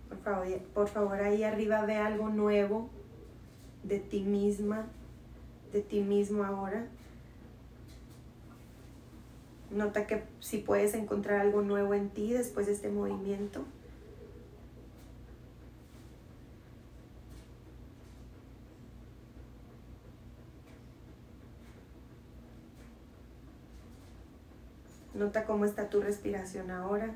Por 0.08 0.20
favor, 0.20 0.60
por 0.74 0.88
favor, 0.88 1.22
ahí 1.22 1.44
arriba 1.44 1.84
ve 1.86 1.98
algo 1.98 2.30
nuevo 2.30 2.90
de 3.84 4.00
ti 4.00 4.22
misma, 4.22 4.86
de 5.74 5.82
ti 5.82 6.02
mismo 6.02 6.44
ahora. 6.44 6.88
Nota 9.74 10.06
que 10.06 10.24
si 10.40 10.60
puedes 10.60 10.94
encontrar 10.94 11.42
algo 11.42 11.64
nuevo 11.64 11.96
en 11.96 12.10
ti 12.10 12.32
después 12.32 12.68
de 12.68 12.74
este 12.74 12.90
movimiento. 12.90 13.66
Nota 25.16 25.46
cómo 25.46 25.66
está 25.66 25.90
tu 25.90 26.02
respiración 26.02 26.70
ahora. 26.70 27.16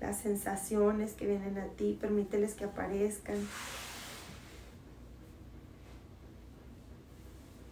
Las 0.00 0.20
sensaciones 0.20 1.12
que 1.12 1.26
vienen 1.26 1.58
a 1.58 1.66
ti, 1.66 1.98
permíteles 2.00 2.54
que 2.54 2.64
aparezcan. 2.64 3.36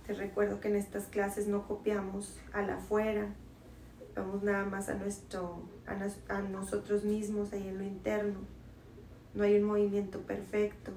Te 0.07 0.15
recuerdo 0.37 0.61
que 0.61 0.69
en 0.69 0.77
estas 0.77 1.05
clases 1.07 1.47
no 1.47 1.67
copiamos 1.67 2.37
al 2.53 2.69
afuera, 2.69 3.27
vamos 4.15 4.43
nada 4.43 4.67
más 4.67 4.91
a, 4.91 4.95
nuestro, 4.95 5.63
a, 5.87 6.43
nosotros 6.43 7.05
mismos 7.05 7.55
ahí 7.55 7.67
en 7.67 7.79
lo 7.79 7.85
interno. 7.85 8.41
No 9.33 9.45
hay 9.45 9.57
un 9.57 9.63
movimiento 9.63 10.21
perfecto. 10.21 10.93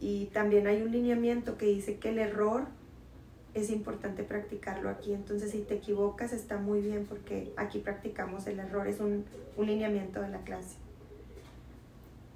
Y 0.00 0.26
también 0.26 0.68
hay 0.68 0.80
un 0.82 0.92
lineamiento 0.92 1.58
que 1.58 1.66
dice 1.66 1.96
que 1.96 2.10
el 2.10 2.20
error 2.20 2.66
es 3.54 3.70
importante 3.70 4.22
practicarlo 4.22 4.88
aquí. 4.88 5.12
Entonces 5.12 5.50
si 5.50 5.62
te 5.62 5.74
equivocas 5.74 6.32
está 6.32 6.56
muy 6.56 6.82
bien 6.82 7.04
porque 7.04 7.52
aquí 7.56 7.80
practicamos 7.80 8.46
el 8.46 8.60
error, 8.60 8.86
es 8.86 9.00
un, 9.00 9.24
un 9.56 9.66
lineamiento 9.66 10.20
de 10.20 10.28
la 10.28 10.42
clase. 10.42 10.76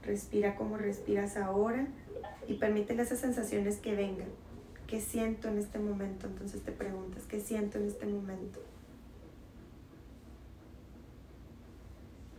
Respira 0.02 0.56
como 0.56 0.76
respiras 0.76 1.36
ahora 1.36 1.86
y 2.50 2.54
permítele 2.54 3.02
esas 3.02 3.20
sensaciones 3.20 3.76
que 3.76 3.94
vengan. 3.94 4.28
¿Qué 4.88 5.00
siento 5.00 5.46
en 5.46 5.58
este 5.58 5.78
momento? 5.78 6.26
Entonces 6.26 6.60
te 6.62 6.72
preguntas, 6.72 7.22
¿qué 7.28 7.38
siento 7.38 7.78
en 7.78 7.86
este 7.86 8.06
momento? 8.06 8.58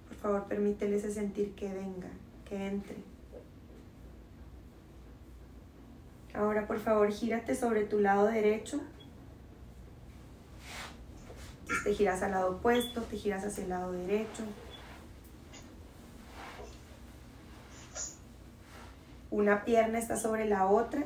Por 0.09 0.17
favor, 0.17 0.47
permítele 0.49 0.97
ese 0.97 1.13
sentir 1.13 1.55
que 1.55 1.73
venga, 1.73 2.09
que 2.43 2.67
entre. 2.67 2.97
Ahora, 6.33 6.67
por 6.67 6.79
favor, 6.79 7.09
gírate 7.09 7.55
sobre 7.55 7.85
tu 7.85 7.99
lado 7.99 8.27
derecho. 8.27 8.81
Te 11.85 11.93
giras 11.93 12.21
al 12.21 12.31
lado 12.31 12.57
opuesto, 12.57 13.01
te 13.03 13.15
giras 13.15 13.45
hacia 13.45 13.63
el 13.63 13.69
lado 13.69 13.93
derecho. 13.93 14.43
Una 19.31 19.63
pierna 19.63 19.97
está 19.97 20.17
sobre 20.17 20.45
la 20.45 20.67
otra, 20.67 21.03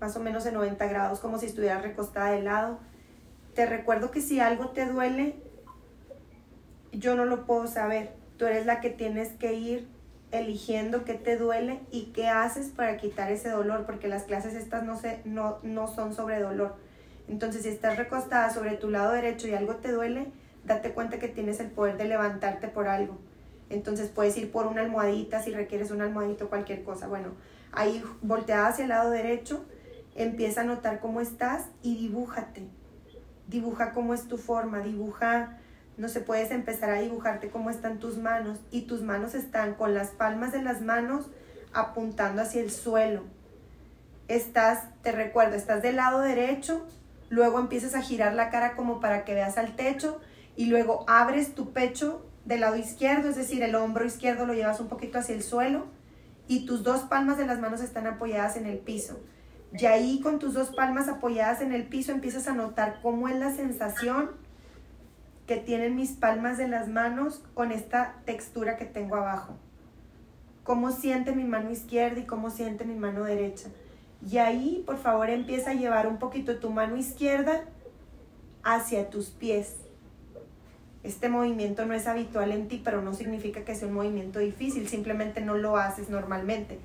más 0.00 0.16
o 0.16 0.20
menos 0.20 0.46
en 0.46 0.54
90 0.54 0.86
grados, 0.86 1.20
como 1.20 1.38
si 1.38 1.46
estuviera 1.46 1.80
recostada 1.80 2.30
de 2.30 2.42
lado. 2.42 2.78
Te 3.54 3.66
recuerdo 3.66 4.10
que 4.10 4.22
si 4.22 4.40
algo 4.40 4.70
te 4.70 4.86
duele, 4.86 5.34
yo 6.92 7.16
no 7.16 7.24
lo 7.24 7.44
puedo 7.44 7.66
saber. 7.66 8.12
Tú 8.38 8.46
eres 8.46 8.64
la 8.64 8.80
que 8.80 8.88
tienes 8.88 9.30
que 9.32 9.52
ir 9.54 9.88
eligiendo 10.30 11.04
qué 11.04 11.14
te 11.14 11.36
duele 11.36 11.80
y 11.90 12.12
qué 12.14 12.28
haces 12.28 12.68
para 12.68 12.96
quitar 12.96 13.30
ese 13.32 13.50
dolor, 13.50 13.84
porque 13.84 14.08
las 14.08 14.22
clases 14.22 14.54
estas 14.54 14.84
no, 14.84 14.96
se, 14.96 15.20
no, 15.24 15.58
no 15.62 15.88
son 15.88 16.14
sobre 16.14 16.40
dolor. 16.40 16.76
Entonces, 17.28 17.62
si 17.64 17.68
estás 17.68 17.96
recostada 17.96 18.50
sobre 18.50 18.76
tu 18.76 18.90
lado 18.90 19.12
derecho 19.12 19.48
y 19.48 19.54
algo 19.54 19.76
te 19.76 19.92
duele, 19.92 20.28
date 20.64 20.92
cuenta 20.92 21.18
que 21.18 21.28
tienes 21.28 21.60
el 21.60 21.70
poder 21.70 21.96
de 21.96 22.04
levantarte 22.04 22.68
por 22.68 22.88
algo. 22.88 23.18
Entonces 23.70 24.08
puedes 24.08 24.36
ir 24.36 24.50
por 24.50 24.66
una 24.66 24.82
almohadita 24.82 25.42
si 25.42 25.52
requieres 25.52 25.90
una 25.90 26.04
almohadita 26.04 26.44
o 26.44 26.48
cualquier 26.48 26.82
cosa. 26.82 27.06
Bueno, 27.06 27.30
ahí 27.72 28.02
volteada 28.20 28.68
hacia 28.68 28.82
el 28.82 28.90
lado 28.90 29.10
derecho, 29.10 29.64
empieza 30.14 30.62
a 30.62 30.64
notar 30.64 31.00
cómo 31.00 31.20
estás 31.20 31.66
y 31.82 31.96
dibújate. 31.96 32.68
Dibuja 33.46 33.92
cómo 33.92 34.12
es 34.12 34.28
tu 34.28 34.36
forma, 34.36 34.80
dibuja, 34.80 35.58
no 35.96 36.08
sé, 36.08 36.20
puedes 36.20 36.50
empezar 36.50 36.90
a 36.90 37.00
dibujarte 37.00 37.48
cómo 37.48 37.70
están 37.70 37.98
tus 37.98 38.16
manos 38.16 38.58
y 38.70 38.82
tus 38.82 39.02
manos 39.02 39.34
están 39.34 39.74
con 39.74 39.94
las 39.94 40.08
palmas 40.08 40.52
de 40.52 40.62
las 40.62 40.80
manos 40.80 41.26
apuntando 41.72 42.42
hacia 42.42 42.62
el 42.62 42.70
suelo. 42.70 43.22
Estás, 44.28 44.84
te 45.02 45.12
recuerdo, 45.12 45.56
estás 45.56 45.82
del 45.82 45.96
lado 45.96 46.20
derecho, 46.20 46.86
luego 47.28 47.58
empiezas 47.58 47.94
a 47.94 48.02
girar 48.02 48.34
la 48.34 48.50
cara 48.50 48.76
como 48.76 49.00
para 49.00 49.24
que 49.24 49.34
veas 49.34 49.58
al 49.58 49.76
techo 49.76 50.20
y 50.56 50.66
luego 50.66 51.04
abres 51.08 51.54
tu 51.54 51.72
pecho 51.72 52.24
del 52.44 52.60
lado 52.60 52.76
izquierdo, 52.76 53.28
es 53.28 53.36
decir, 53.36 53.62
el 53.62 53.74
hombro 53.74 54.04
izquierdo 54.04 54.46
lo 54.46 54.54
llevas 54.54 54.80
un 54.80 54.88
poquito 54.88 55.18
hacia 55.18 55.34
el 55.34 55.42
suelo 55.42 55.86
y 56.48 56.66
tus 56.66 56.82
dos 56.82 57.02
palmas 57.02 57.38
de 57.38 57.46
las 57.46 57.60
manos 57.60 57.80
están 57.80 58.06
apoyadas 58.06 58.56
en 58.56 58.66
el 58.66 58.78
piso. 58.78 59.20
Y 59.72 59.86
ahí 59.86 60.20
con 60.20 60.38
tus 60.38 60.54
dos 60.54 60.70
palmas 60.70 61.08
apoyadas 61.08 61.60
en 61.60 61.72
el 61.72 61.84
piso 61.86 62.12
empiezas 62.12 62.48
a 62.48 62.54
notar 62.54 62.98
cómo 63.02 63.28
es 63.28 63.36
la 63.36 63.54
sensación 63.54 64.30
que 65.46 65.56
tienen 65.56 65.94
mis 65.94 66.12
palmas 66.12 66.58
de 66.58 66.68
las 66.68 66.88
manos 66.88 67.42
con 67.54 67.72
esta 67.72 68.16
textura 68.24 68.76
que 68.76 68.84
tengo 68.84 69.16
abajo. 69.16 69.56
Cómo 70.64 70.90
siente 70.90 71.32
mi 71.32 71.44
mano 71.44 71.70
izquierda 71.70 72.20
y 72.20 72.26
cómo 72.26 72.50
siente 72.50 72.84
mi 72.84 72.94
mano 72.94 73.24
derecha. 73.24 73.68
Y 74.28 74.38
ahí, 74.38 74.82
por 74.86 74.98
favor, 74.98 75.30
empieza 75.30 75.70
a 75.70 75.74
llevar 75.74 76.06
un 76.06 76.18
poquito 76.18 76.58
tu 76.58 76.70
mano 76.70 76.96
izquierda 76.96 77.64
hacia 78.62 79.08
tus 79.08 79.30
pies 79.30 79.76
Este 81.02 81.28
movimiento 81.28 81.86
no 81.86 81.94
es 81.94 82.06
habitual 82.06 82.52
en 82.52 82.68
ti, 82.68 82.80
pero 82.84 83.00
no 83.00 83.14
significa 83.14 83.64
que 83.64 83.74
sea 83.74 83.88
un 83.88 83.94
movimiento 83.94 84.38
difícil, 84.38 84.86
simplemente 84.88 85.40
no 85.40 85.54
lo 85.56 85.76
haces 85.76 86.10
normalmente. 86.10 86.78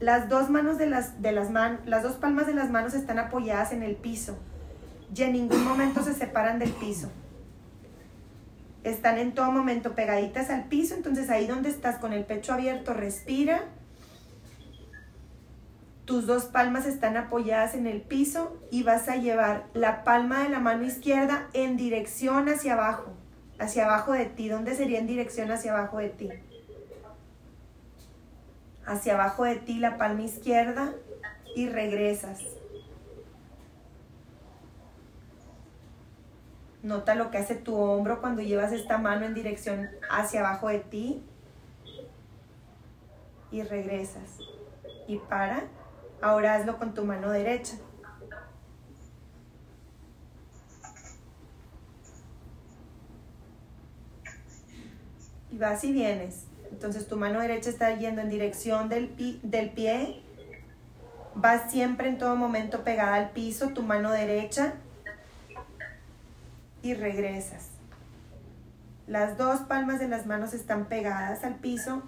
Las 0.00 0.28
dos 0.28 0.50
manos 0.50 0.78
de 0.78 0.86
las, 0.86 1.20
de 1.20 1.32
las, 1.32 1.50
las 1.84 2.02
dos 2.02 2.14
palmas 2.14 2.46
de 2.46 2.54
las 2.54 2.70
manos 2.70 2.94
están 2.94 3.18
apoyadas 3.18 3.72
en 3.72 3.82
el 3.82 3.94
piso 3.94 4.38
y 5.14 5.22
en 5.22 5.32
ningún 5.32 5.64
momento 5.64 6.02
se 6.02 6.14
separan 6.14 6.58
del 6.58 6.70
piso. 6.70 7.10
Están 8.84 9.18
en 9.18 9.32
todo 9.32 9.52
momento 9.52 9.94
pegaditas 9.94 10.50
al 10.50 10.64
piso, 10.64 10.94
entonces 10.94 11.30
ahí 11.30 11.46
donde 11.46 11.68
estás 11.68 11.98
con 11.98 12.12
el 12.12 12.24
pecho 12.24 12.52
abierto, 12.52 12.94
respira. 12.94 13.62
Tus 16.04 16.26
dos 16.26 16.46
palmas 16.46 16.86
están 16.86 17.16
apoyadas 17.16 17.74
en 17.74 17.86
el 17.86 18.00
piso 18.00 18.58
y 18.72 18.82
vas 18.82 19.08
a 19.08 19.16
llevar 19.16 19.66
la 19.72 20.02
palma 20.02 20.42
de 20.42 20.48
la 20.48 20.58
mano 20.58 20.82
izquierda 20.82 21.48
en 21.52 21.76
dirección 21.76 22.48
hacia 22.48 22.72
abajo, 22.72 23.12
hacia 23.62 23.84
abajo 23.84 24.12
de 24.12 24.26
ti. 24.26 24.48
¿Dónde 24.48 24.74
sería 24.74 24.98
en 24.98 25.06
dirección 25.06 25.50
hacia 25.50 25.72
abajo 25.72 25.98
de 25.98 26.08
ti? 26.08 26.28
Hacia 28.84 29.14
abajo 29.14 29.44
de 29.44 29.56
ti 29.56 29.78
la 29.78 29.96
palma 29.96 30.22
izquierda 30.22 30.92
y 31.54 31.68
regresas. 31.68 32.40
Nota 36.82 37.14
lo 37.14 37.30
que 37.30 37.38
hace 37.38 37.54
tu 37.54 37.76
hombro 37.76 38.20
cuando 38.20 38.42
llevas 38.42 38.72
esta 38.72 38.98
mano 38.98 39.24
en 39.24 39.34
dirección 39.34 39.88
hacia 40.10 40.40
abajo 40.40 40.68
de 40.68 40.80
ti. 40.80 41.22
Y 43.52 43.62
regresas. 43.62 44.38
Y 45.06 45.18
para. 45.18 45.64
Ahora 46.20 46.54
hazlo 46.54 46.78
con 46.78 46.94
tu 46.94 47.04
mano 47.04 47.30
derecha. 47.30 47.76
Y 55.52 55.58
vas 55.58 55.84
y 55.84 55.92
vienes. 55.92 56.46
Entonces 56.70 57.06
tu 57.06 57.16
mano 57.16 57.40
derecha 57.40 57.70
está 57.70 57.94
yendo 57.96 58.22
en 58.22 58.30
dirección 58.30 58.88
del, 58.88 59.14
del 59.42 59.70
pie. 59.70 60.22
Vas 61.34 61.70
siempre 61.70 62.08
en 62.08 62.18
todo 62.18 62.34
momento 62.34 62.82
pegada 62.82 63.14
al 63.14 63.30
piso, 63.30 63.68
tu 63.68 63.82
mano 63.82 64.10
derecha 64.10 64.74
y 66.82 66.94
regresas. 66.94 67.68
Las 69.06 69.36
dos 69.36 69.60
palmas 69.60 69.98
de 69.98 70.08
las 70.08 70.26
manos 70.26 70.54
están 70.54 70.86
pegadas 70.86 71.44
al 71.44 71.56
piso. 71.56 72.02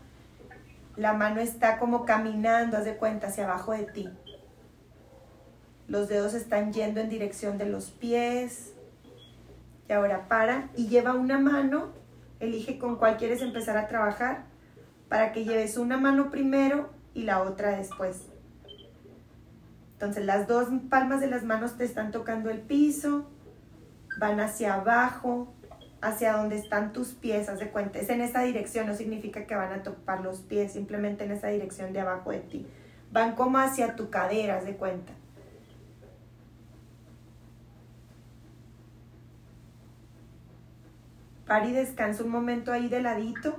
La 0.97 1.13
mano 1.13 1.41
está 1.41 1.79
como 1.79 2.05
caminando, 2.05 2.77
haz 2.77 2.85
de 2.85 2.97
cuenta, 2.97 3.29
hacia 3.29 3.45
abajo 3.45 3.73
de 3.73 3.85
ti. 3.85 4.09
Los 5.89 6.09
dedos 6.09 6.35
están 6.35 6.73
yendo 6.73 7.01
en 7.01 7.09
dirección 7.09 7.59
de 7.59 7.67
los 7.67 7.91
pies. 7.91 8.73
Y 9.89 9.93
ahora 9.93 10.29
para 10.29 10.71
y 10.77 10.89
lleva 10.89 11.15
una 11.15 11.39
mano. 11.39 11.89
Elige 12.45 12.79
con 12.79 12.97
cuál 12.97 13.17
quieres 13.17 13.43
empezar 13.43 13.77
a 13.77 13.89
trabajar 13.89 14.45
para 15.09 15.33
que 15.33 15.45
lleves 15.45 15.77
una 15.77 15.97
mano 15.97 16.31
primero 16.31 16.91
y 17.13 17.23
la 17.23 17.43
otra 17.43 17.77
después. 17.77 18.27
Entonces 19.93 20.25
las 20.25 20.47
dos 20.47 20.69
palmas 20.91 21.21
de 21.21 21.29
las 21.29 21.45
manos 21.45 21.77
te 21.77 21.85
están 21.85 22.11
tocando 22.11 22.51
el 22.51 22.61
piso 22.61 23.31
van 24.19 24.41
hacia 24.41 24.75
abajo, 24.75 25.53
hacia 26.01 26.35
donde 26.35 26.57
están 26.57 26.93
tus 26.93 27.09
pies, 27.09 27.49
haz 27.49 27.59
de 27.59 27.71
cuenta. 27.71 27.99
Es 27.99 28.09
en 28.11 28.21
esa 28.21 28.43
dirección, 28.43 28.87
no 28.87 28.95
significa 28.95 29.47
que 29.47 29.55
van 29.55 29.73
a 29.73 29.83
topar 29.83 30.21
los 30.21 30.41
pies, 30.41 30.73
simplemente 30.73 31.25
en 31.25 31.33
esa 31.33 31.49
dirección 31.49 31.93
de 31.93 32.01
abajo 32.01 32.31
de 32.31 32.41
ti. 32.41 32.67
Van 33.11 33.35
como 33.35 33.59
hacia 33.59 33.97
tu 33.97 34.11
cadera, 34.11 34.59
haz 34.59 34.67
de 34.67 34.77
cuenta. 34.77 35.13
Para 41.55 41.69
y 41.69 41.73
descansa 41.73 42.25
un 42.25 42.31
momento 42.31 42.73
ahí 42.73 42.89
de 42.89 43.01
ladito. 43.01 43.55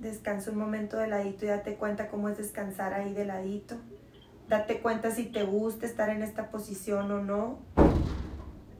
Descansa 0.00 0.50
un 0.50 0.58
momento 0.58 0.96
de 0.96 1.06
ladito 1.06 1.44
y 1.44 1.48
date 1.50 1.76
cuenta 1.76 2.08
cómo 2.08 2.30
es 2.30 2.36
descansar 2.36 2.94
ahí 2.94 3.14
de 3.14 3.26
ladito. 3.26 3.76
Date 4.48 4.80
cuenta 4.80 5.12
si 5.12 5.26
te 5.26 5.44
gusta 5.44 5.86
estar 5.86 6.10
en 6.10 6.20
esta 6.20 6.50
posición 6.50 7.08
o 7.12 7.22
no. 7.22 7.60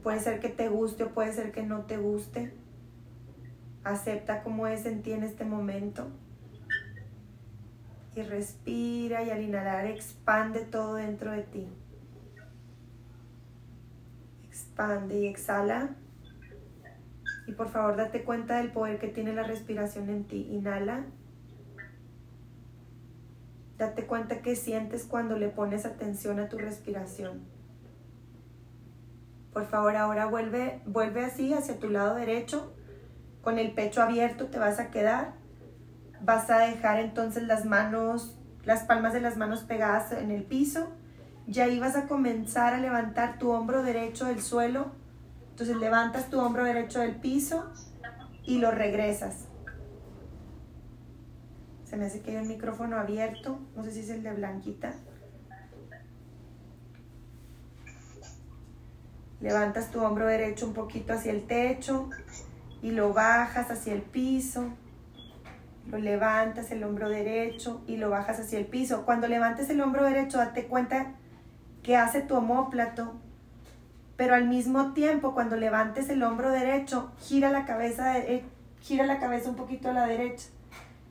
Puede 0.03 0.19
ser 0.19 0.41
que 0.41 0.49
te 0.49 0.69
guste 0.69 1.05
o 1.05 1.11
puede 1.11 1.33
ser 1.33 1.53
que 1.53 1.63
no 1.63 1.83
te 1.83 1.99
guste. 1.99 2.53
Acepta 3.85 4.43
cómo 4.43 4.67
es 4.67 4.87
en 4.87 5.05
ti 5.05 5.13
en 5.13 5.23
este 5.23 5.45
momento. 5.45 6.09
Y 8.17 8.23
respira 8.23 9.23
y 9.23 9.31
al 9.31 9.41
inhalar 9.41 9.87
expande 9.87 10.63
todo 10.63 10.97
dentro 10.97 11.31
de 11.31 11.45
ti. 11.45 11.69
Expande 14.75 15.21
y 15.21 15.27
exhala. 15.29 15.91
Y 17.47 17.53
por 17.53 17.69
favor 17.69 17.95
date 17.95 18.25
cuenta 18.25 18.57
del 18.57 18.73
poder 18.73 18.99
que 18.99 19.07
tiene 19.07 19.33
la 19.33 19.45
respiración 19.45 20.11
en 20.11 20.25
ti. 20.25 20.49
Inhala. 20.51 21.05
Date 23.79 24.05
cuenta 24.07 24.43
que 24.43 24.57
sientes 24.57 25.05
cuando 25.05 25.39
le 25.39 25.49
pones 25.49 25.87
atención 25.87 26.41
a 26.41 26.49
tu 26.49 26.59
respiración. 26.59 27.45
Por 29.53 29.67
favor, 29.67 29.95
ahora 29.95 30.27
vuelve, 30.27 30.83
vuelve 30.87 31.25
así 31.25 31.55
hacia 31.55 31.79
tu 31.79 31.89
lado 31.89 32.17
derecho. 32.17 32.75
Con 33.43 33.61
el 33.61 33.75
pecho 33.75 34.03
abierto 34.03 34.47
te 34.47 34.59
vas 34.59 34.81
a 34.81 34.91
quedar. 34.91 35.35
Vas 36.21 36.51
a 36.51 36.59
dejar 36.59 36.99
entonces 36.99 37.45
las 37.45 37.65
manos, 37.65 38.37
las 38.65 38.83
palmas 38.83 39.13
de 39.13 39.21
las 39.21 39.37
manos 39.37 39.63
pegadas 39.63 40.11
en 40.11 40.33
el 40.33 40.43
piso. 40.43 40.89
Y 41.47 41.61
ahí 41.61 41.79
vas 41.79 41.97
a 41.97 42.07
comenzar 42.07 42.75
a 42.75 42.79
levantar 42.79 43.39
tu 43.39 43.51
hombro 43.51 43.83
derecho 43.83 44.27
del 44.27 44.41
suelo 44.41 45.05
entonces 45.55 45.77
levantas 45.77 46.31
tu 46.31 46.41
hombro 46.41 46.65
derecho 46.65 46.99
del 46.99 47.15
piso 47.15 47.71
y 48.43 48.59
lo 48.59 48.73
regresas. 48.73 49.47
Se 51.85 51.97
me 51.97 52.07
hace 52.07 52.23
que 52.23 52.33
hay 52.33 52.39
un 52.39 52.49
micrófono 52.49 52.97
abierto. 52.99 53.61
No 53.77 53.85
sé 53.85 53.93
si 53.93 54.01
es 54.01 54.11
el 54.11 54.25
de 54.25 54.33
Blanquita. 54.33 54.95
Levantas 59.41 59.93
tu 59.93 60.01
hombro 60.01 60.27
derecho 60.27 60.67
un 60.67 60.73
poquito 60.73 61.13
hacia 61.13 61.31
el 61.31 61.47
techo 61.47 62.11
y 62.83 62.91
lo 62.91 63.13
bajas 63.13 63.71
hacia 63.71 63.93
el 63.93 64.03
piso. 64.03 64.71
Lo 65.87 65.99
levantas 65.99 66.73
el 66.73 66.83
hombro 66.83 67.09
derecho 67.11 67.85
y 67.87 67.97
lo 67.97 68.11
bajas 68.11 68.41
hacia 68.41 68.59
el 68.59 68.67
piso. 68.67 69.05
Cuando 69.05 69.29
levantes 69.29 69.71
el 69.71 69.81
hombro 69.81 70.03
derecho, 70.03 70.39
date 70.39 70.67
cuenta 70.67 71.15
que 71.85 71.97
hace 71.97 72.21
tu 72.21 72.35
homóplato 72.35 73.13
pero 74.17 74.35
al 74.35 74.47
mismo 74.47 74.93
tiempo 74.93 75.35
cuando 75.35 75.57
levantes 75.57 76.09
el 76.09 76.23
hombro 76.23 76.51
derecho, 76.51 77.11
gira 77.19 77.51
la 77.51 77.65
cabeza, 77.65 78.19
eh, 78.19 78.45
gira 78.81 79.07
la 79.07 79.19
cabeza 79.19 79.51
un 79.51 79.57
poquito 79.57 79.91
a 79.91 79.93
la 79.93 80.07
derecha. 80.07 80.49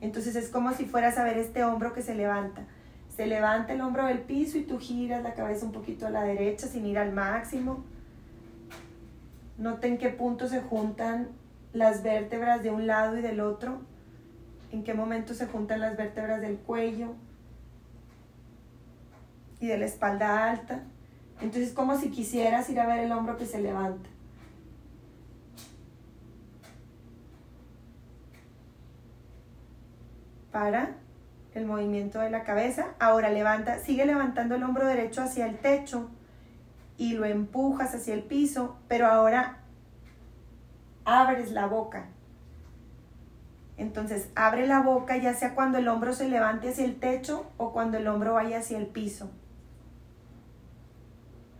Entonces 0.00 0.36
es 0.36 0.48
como 0.48 0.72
si 0.72 0.86
fueras 0.86 1.18
a 1.18 1.24
ver 1.24 1.36
este 1.38 1.64
hombro 1.64 1.92
que 1.92 2.02
se 2.02 2.14
levanta. 2.14 2.62
Se 3.14 3.26
levanta 3.26 3.74
el 3.74 3.80
hombro 3.80 4.06
del 4.06 4.20
piso 4.20 4.58
y 4.58 4.62
tú 4.62 4.78
giras 4.78 5.22
la 5.22 5.34
cabeza 5.34 5.66
un 5.66 5.72
poquito 5.72 6.06
a 6.06 6.10
la 6.10 6.24
derecha 6.24 6.66
sin 6.66 6.86
ir 6.86 6.98
al 6.98 7.12
máximo. 7.12 7.84
Noten 9.58 9.92
en 9.92 9.98
qué 9.98 10.08
punto 10.08 10.48
se 10.48 10.62
juntan 10.62 11.28
las 11.72 12.02
vértebras 12.02 12.62
de 12.62 12.70
un 12.70 12.86
lado 12.86 13.18
y 13.18 13.22
del 13.22 13.40
otro. 13.40 13.78
En 14.72 14.82
qué 14.82 14.94
momento 14.94 15.34
se 15.34 15.46
juntan 15.46 15.80
las 15.80 15.96
vértebras 15.96 16.40
del 16.40 16.56
cuello 16.56 17.14
de 19.66 19.78
la 19.78 19.86
espalda 19.86 20.50
alta. 20.50 20.82
Entonces 21.40 21.68
es 21.68 21.74
como 21.74 21.96
si 21.98 22.10
quisieras 22.10 22.68
ir 22.70 22.80
a 22.80 22.86
ver 22.86 23.00
el 23.00 23.12
hombro 23.12 23.36
que 23.36 23.46
se 23.46 23.60
levanta. 23.60 24.08
Para 30.52 30.94
el 31.54 31.66
movimiento 31.66 32.20
de 32.20 32.30
la 32.30 32.44
cabeza. 32.44 32.94
Ahora 32.98 33.30
levanta, 33.30 33.78
sigue 33.78 34.06
levantando 34.06 34.54
el 34.54 34.62
hombro 34.62 34.86
derecho 34.86 35.22
hacia 35.22 35.46
el 35.46 35.58
techo 35.58 36.08
y 36.96 37.14
lo 37.14 37.24
empujas 37.24 37.94
hacia 37.94 38.14
el 38.14 38.22
piso, 38.22 38.76
pero 38.88 39.06
ahora 39.06 39.58
abres 41.04 41.50
la 41.50 41.66
boca. 41.66 42.06
Entonces 43.76 44.28
abre 44.36 44.68
la 44.68 44.80
boca 44.80 45.16
ya 45.16 45.34
sea 45.34 45.54
cuando 45.54 45.78
el 45.78 45.88
hombro 45.88 46.12
se 46.12 46.28
levante 46.28 46.68
hacia 46.68 46.84
el 46.84 47.00
techo 47.00 47.50
o 47.56 47.72
cuando 47.72 47.98
el 47.98 48.06
hombro 48.06 48.34
vaya 48.34 48.58
hacia 48.58 48.78
el 48.78 48.86
piso 48.86 49.30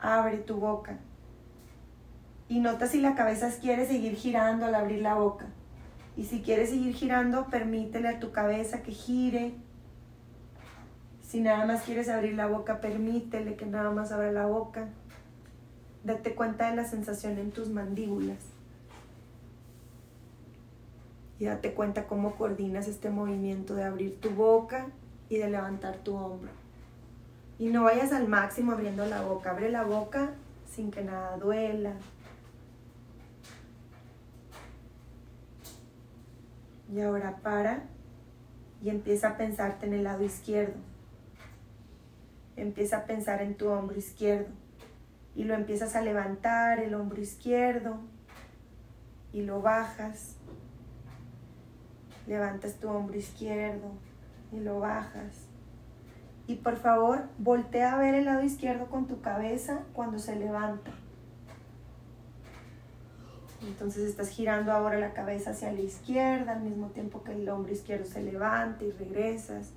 abre 0.05 0.37
tu 0.37 0.57
boca. 0.57 0.99
Y 2.49 2.61
nota 2.61 2.87
si 2.87 3.01
la 3.01 3.14
cabeza 3.14 3.51
quiere 3.61 3.87
seguir 3.87 4.14
girando 4.14 4.67
al 4.67 4.75
abrir 4.75 5.01
la 5.01 5.14
boca. 5.14 5.47
Y 6.17 6.25
si 6.25 6.43
quiere 6.43 6.67
seguir 6.67 6.95
girando, 6.95 7.47
permítele 7.47 8.09
a 8.09 8.21
tu 8.21 8.31
cabeza 8.31 8.83
que 8.83 8.93
gire. 8.93 9.55
Si 11.23 11.40
nada 11.40 11.64
más 11.64 11.83
quieres 11.83 12.09
abrir 12.09 12.35
la 12.35 12.47
boca, 12.47 12.81
permítele 12.81 13.57
que 13.57 13.67
nada 13.67 13.90
más 13.90 14.12
abra 14.12 14.31
la 14.31 14.47
boca. 14.47 14.88
Date 16.05 16.35
cuenta 16.35 16.71
de 16.71 16.77
la 16.77 16.85
sensación 16.85 17.38
en 17.38 17.51
tus 17.51 17.71
mandíbulas. 17.71 18.38
Y 21.38 21.47
date 21.47 21.73
cuenta 21.73 22.07
cómo 22.07 22.37
coordinas 22.37 22.87
este 22.88 23.09
movimiento 23.09 23.75
de 23.75 23.85
abrir 23.85 24.21
tu 24.21 24.31
boca 24.31 24.87
y 25.31 25.38
de 25.38 25.49
levantar 25.49 25.97
tu 25.97 26.14
hombro. 26.14 26.63
Y 27.59 27.69
no 27.69 27.85
vayas 27.85 28.12
al 28.12 28.29
máximo 28.29 28.73
abriendo 28.73 29.07
la 29.07 29.23
boca. 29.23 29.51
Abre 29.51 29.71
la 29.71 29.85
boca 29.85 30.33
sin 30.67 30.90
que 30.90 31.03
nada 31.03 31.37
duela. 31.37 31.93
Y 36.93 37.01
ahora 37.01 37.37
para 37.43 37.85
y 38.83 38.90
empieza 38.90 39.31
a 39.31 39.37
pensarte 39.38 39.87
en 39.87 39.95
el 39.95 40.05
lado 40.05 40.23
izquierdo. 40.25 40.75
Empieza 42.57 42.99
a 42.99 43.05
pensar 43.07 43.40
en 43.40 43.57
tu 43.57 43.69
hombro 43.69 43.97
izquierdo. 43.97 44.51
Y 45.35 45.45
lo 45.45 45.55
empiezas 45.55 45.97
a 45.97 46.03
levantar, 46.03 46.81
el 46.81 46.95
hombro 46.95 47.21
izquierdo. 47.21 47.99
Y 49.33 49.43
lo 49.43 49.62
bajas. 49.62 50.37
Levantas 52.27 52.75
tu 52.75 52.88
hombro 52.88 53.17
izquierdo 53.17 53.90
y 54.53 54.61
lo 54.61 54.81
bajas. 54.81 55.49
Y 56.46 56.57
por 56.57 56.76
favor, 56.76 57.24
voltea 57.38 57.94
a 57.94 57.98
ver 57.98 58.14
el 58.14 58.26
lado 58.26 58.42
izquierdo 58.42 58.87
con 58.87 59.07
tu 59.07 59.20
cabeza 59.20 59.80
cuando 59.94 60.18
se 60.18 60.37
levanta. 60.37 60.90
Entonces 63.66 64.04
estás 64.09 64.28
girando 64.28 64.72
ahora 64.72 64.98
la 64.98 65.14
cabeza 65.14 65.50
hacia 65.50 65.72
la 65.72 65.80
izquierda 65.80 66.52
al 66.52 66.61
mismo 66.61 66.88
tiempo 66.88 67.22
que 67.22 67.33
el 67.33 67.48
hombro 67.48 67.72
izquierdo 67.72 68.04
se 68.04 68.22
levanta 68.22 68.85
y 68.85 68.90
regresas. 68.90 69.70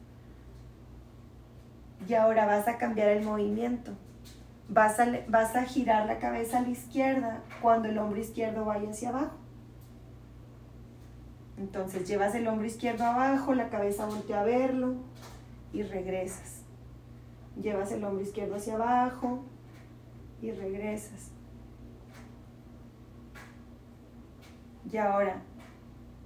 Y 2.08 2.13
ahora 2.13 2.45
vas 2.45 2.67
a 2.67 2.77
cambiar 2.77 3.10
el 3.10 3.23
movimiento. 3.23 3.91
Vas 4.69 4.99
a, 4.99 5.08
vas 5.30 5.56
a 5.56 5.63
girar 5.63 6.06
la 6.06 6.19
cabeza 6.19 6.60
a 6.60 6.62
la 6.62 6.69
izquierda 6.69 7.41
cuando 7.62 7.88
el 7.88 7.97
hombro 7.97 8.19
izquierdo 8.19 8.65
vaya 8.65 8.89
hacia 8.89 9.10
abajo. 9.10 9.38
Entonces 11.58 12.08
llevas 12.08 12.36
el 12.36 12.47
hombro 12.47 12.67
izquierdo 12.67 13.06
abajo, 13.06 13.53
la 13.53 13.69
cabeza 13.69 14.06
voltea 14.06 14.41
a 14.41 14.43
verlo 14.43 14.95
y 15.73 15.82
regresas. 15.84 16.57
Llevas 17.62 17.91
el 17.91 18.04
hombro 18.04 18.22
izquierdo 18.22 18.56
hacia 18.56 18.76
abajo 18.76 19.43
y 20.41 20.52
regresas. 20.52 21.32
Y 24.91 24.98
ahora, 24.98 25.41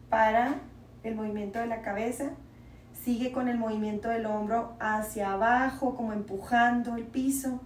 para 0.09 0.59
el 1.03 1.15
movimiento 1.15 1.59
de 1.59 1.67
la 1.67 1.81
cabeza, 1.81 2.31
sigue 2.93 3.31
con 3.31 3.47
el 3.47 3.57
movimiento 3.57 4.09
del 4.09 4.25
hombro 4.25 4.73
hacia 4.79 5.33
abajo, 5.33 5.95
como 5.95 6.13
empujando 6.13 6.95
el 6.95 7.05
piso 7.05 7.59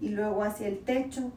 y 0.00 0.10
luego 0.10 0.42
hacia 0.42 0.68
el 0.68 0.80
techo. 0.80 1.30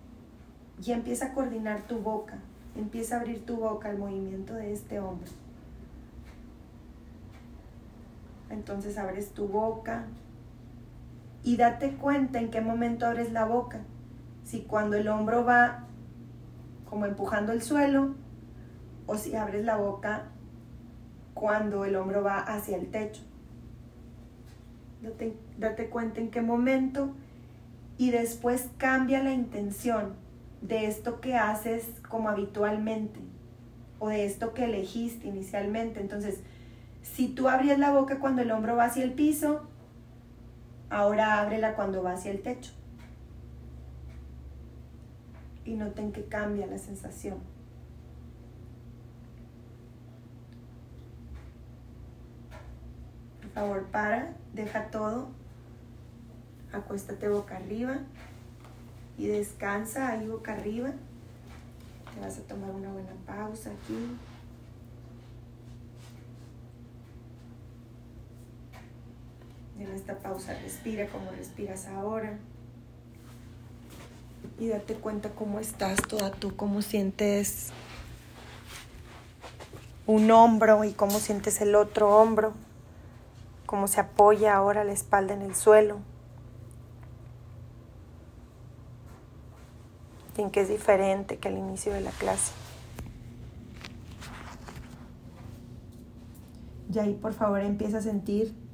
Y 0.83 0.91
empieza 0.91 1.27
a 1.27 1.33
coordinar 1.33 1.83
tu 1.83 1.99
boca, 1.99 2.37
empieza 2.75 3.15
a 3.15 3.19
abrir 3.19 3.45
tu 3.45 3.57
boca 3.57 3.89
al 3.89 3.97
movimiento 3.97 4.53
de 4.53 4.73
este 4.73 4.99
hombro. 4.99 5.31
Entonces 8.49 8.97
abres 8.97 9.29
tu 9.31 9.47
boca 9.47 10.05
y 11.45 11.57
date 11.57 11.91
cuenta 11.91 12.39
en 12.39 12.49
qué 12.49 12.59
momento 12.59 13.05
abres 13.05 13.31
la 13.31 13.45
boca. 13.45 13.81
Si 14.43 14.61
cuando 14.61 14.97
el 14.97 15.07
hombro 15.07 15.45
va 15.45 15.85
como 16.89 17.05
empujando 17.05 17.53
el 17.53 17.61
suelo 17.61 18.15
o 19.05 19.15
si 19.15 19.35
abres 19.35 19.63
la 19.63 19.77
boca 19.77 20.23
cuando 21.35 21.85
el 21.85 21.95
hombro 21.97 22.23
va 22.23 22.39
hacia 22.39 22.75
el 22.77 22.89
techo. 22.89 23.21
Date, 25.03 25.37
date 25.59 25.87
cuenta 25.89 26.19
en 26.19 26.31
qué 26.31 26.41
momento 26.41 27.13
y 27.99 28.09
después 28.09 28.69
cambia 28.77 29.21
la 29.21 29.31
intención 29.31 30.13
de 30.61 30.87
esto 30.87 31.21
que 31.21 31.35
haces 31.35 31.85
como 32.09 32.29
habitualmente 32.29 33.19
o 33.99 34.09
de 34.09 34.25
esto 34.25 34.55
que 34.55 34.65
elegiste 34.65 35.27
inicialmente. 35.27 35.99
Entonces, 35.99 36.39
si 37.03 37.27
tú 37.27 37.49
abrías 37.49 37.77
la 37.77 37.91
boca 37.91 38.17
cuando 38.17 38.41
el 38.41 38.49
hombro 38.49 38.75
va 38.75 38.85
hacia 38.85 39.03
el 39.03 39.13
piso, 39.13 39.67
ahora 40.95 41.41
ábrela 41.41 41.75
cuando 41.75 42.01
va 42.01 42.13
hacia 42.13 42.31
el 42.31 42.41
techo. 42.41 42.71
Y 45.65 45.73
noten 45.73 46.13
que 46.13 46.23
cambia 46.25 46.67
la 46.67 46.77
sensación. 46.77 47.39
Por 53.41 53.49
favor, 53.51 53.85
para, 53.87 54.33
deja 54.53 54.89
todo, 54.89 55.27
acuéstate 56.71 57.27
boca 57.27 57.57
arriba 57.57 57.97
y 59.17 59.27
descansa 59.27 60.09
ahí 60.09 60.27
boca 60.27 60.53
arriba. 60.53 60.91
Te 62.13 62.21
vas 62.21 62.37
a 62.37 62.41
tomar 62.43 62.69
una 62.69 62.91
buena 62.93 63.11
pausa 63.25 63.69
aquí. 63.69 64.17
En 69.85 69.95
esta 69.95 70.17
pausa 70.17 70.53
respira 70.61 71.07
como 71.07 71.31
respiras 71.31 71.87
ahora. 71.87 72.37
Y 74.59 74.67
date 74.67 74.95
cuenta 74.95 75.29
cómo 75.29 75.59
estás 75.59 76.01
toda 76.07 76.31
tú, 76.31 76.55
cómo 76.55 76.81
sientes 76.81 77.71
un 80.07 80.31
hombro 80.31 80.83
y 80.83 80.93
cómo 80.93 81.19
sientes 81.19 81.61
el 81.61 81.75
otro 81.75 82.15
hombro, 82.17 82.53
cómo 83.65 83.87
se 83.87 83.99
apoya 83.99 84.55
ahora 84.55 84.83
la 84.83 84.93
espalda 84.93 85.33
en 85.33 85.41
el 85.41 85.55
suelo. 85.55 85.99
Y 90.37 90.41
en 90.41 90.51
qué 90.51 90.61
es 90.61 90.69
diferente 90.69 91.37
que 91.37 91.47
al 91.47 91.57
inicio 91.57 91.93
de 91.93 92.01
la 92.01 92.11
clase. 92.11 92.51
Y 96.93 96.99
ahí 96.99 97.13
por 97.13 97.33
favor 97.33 97.61
empieza 97.61 97.97
a 97.97 98.01
sentir 98.01 98.64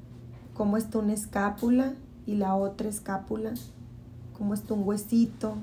cómo 0.61 0.77
está 0.77 0.99
una 0.99 1.13
escápula 1.13 1.95
y 2.27 2.35
la 2.35 2.53
otra 2.53 2.87
escápula, 2.87 3.51
cómo 4.37 4.53
está 4.53 4.75
un 4.75 4.87
huesito 4.87 5.55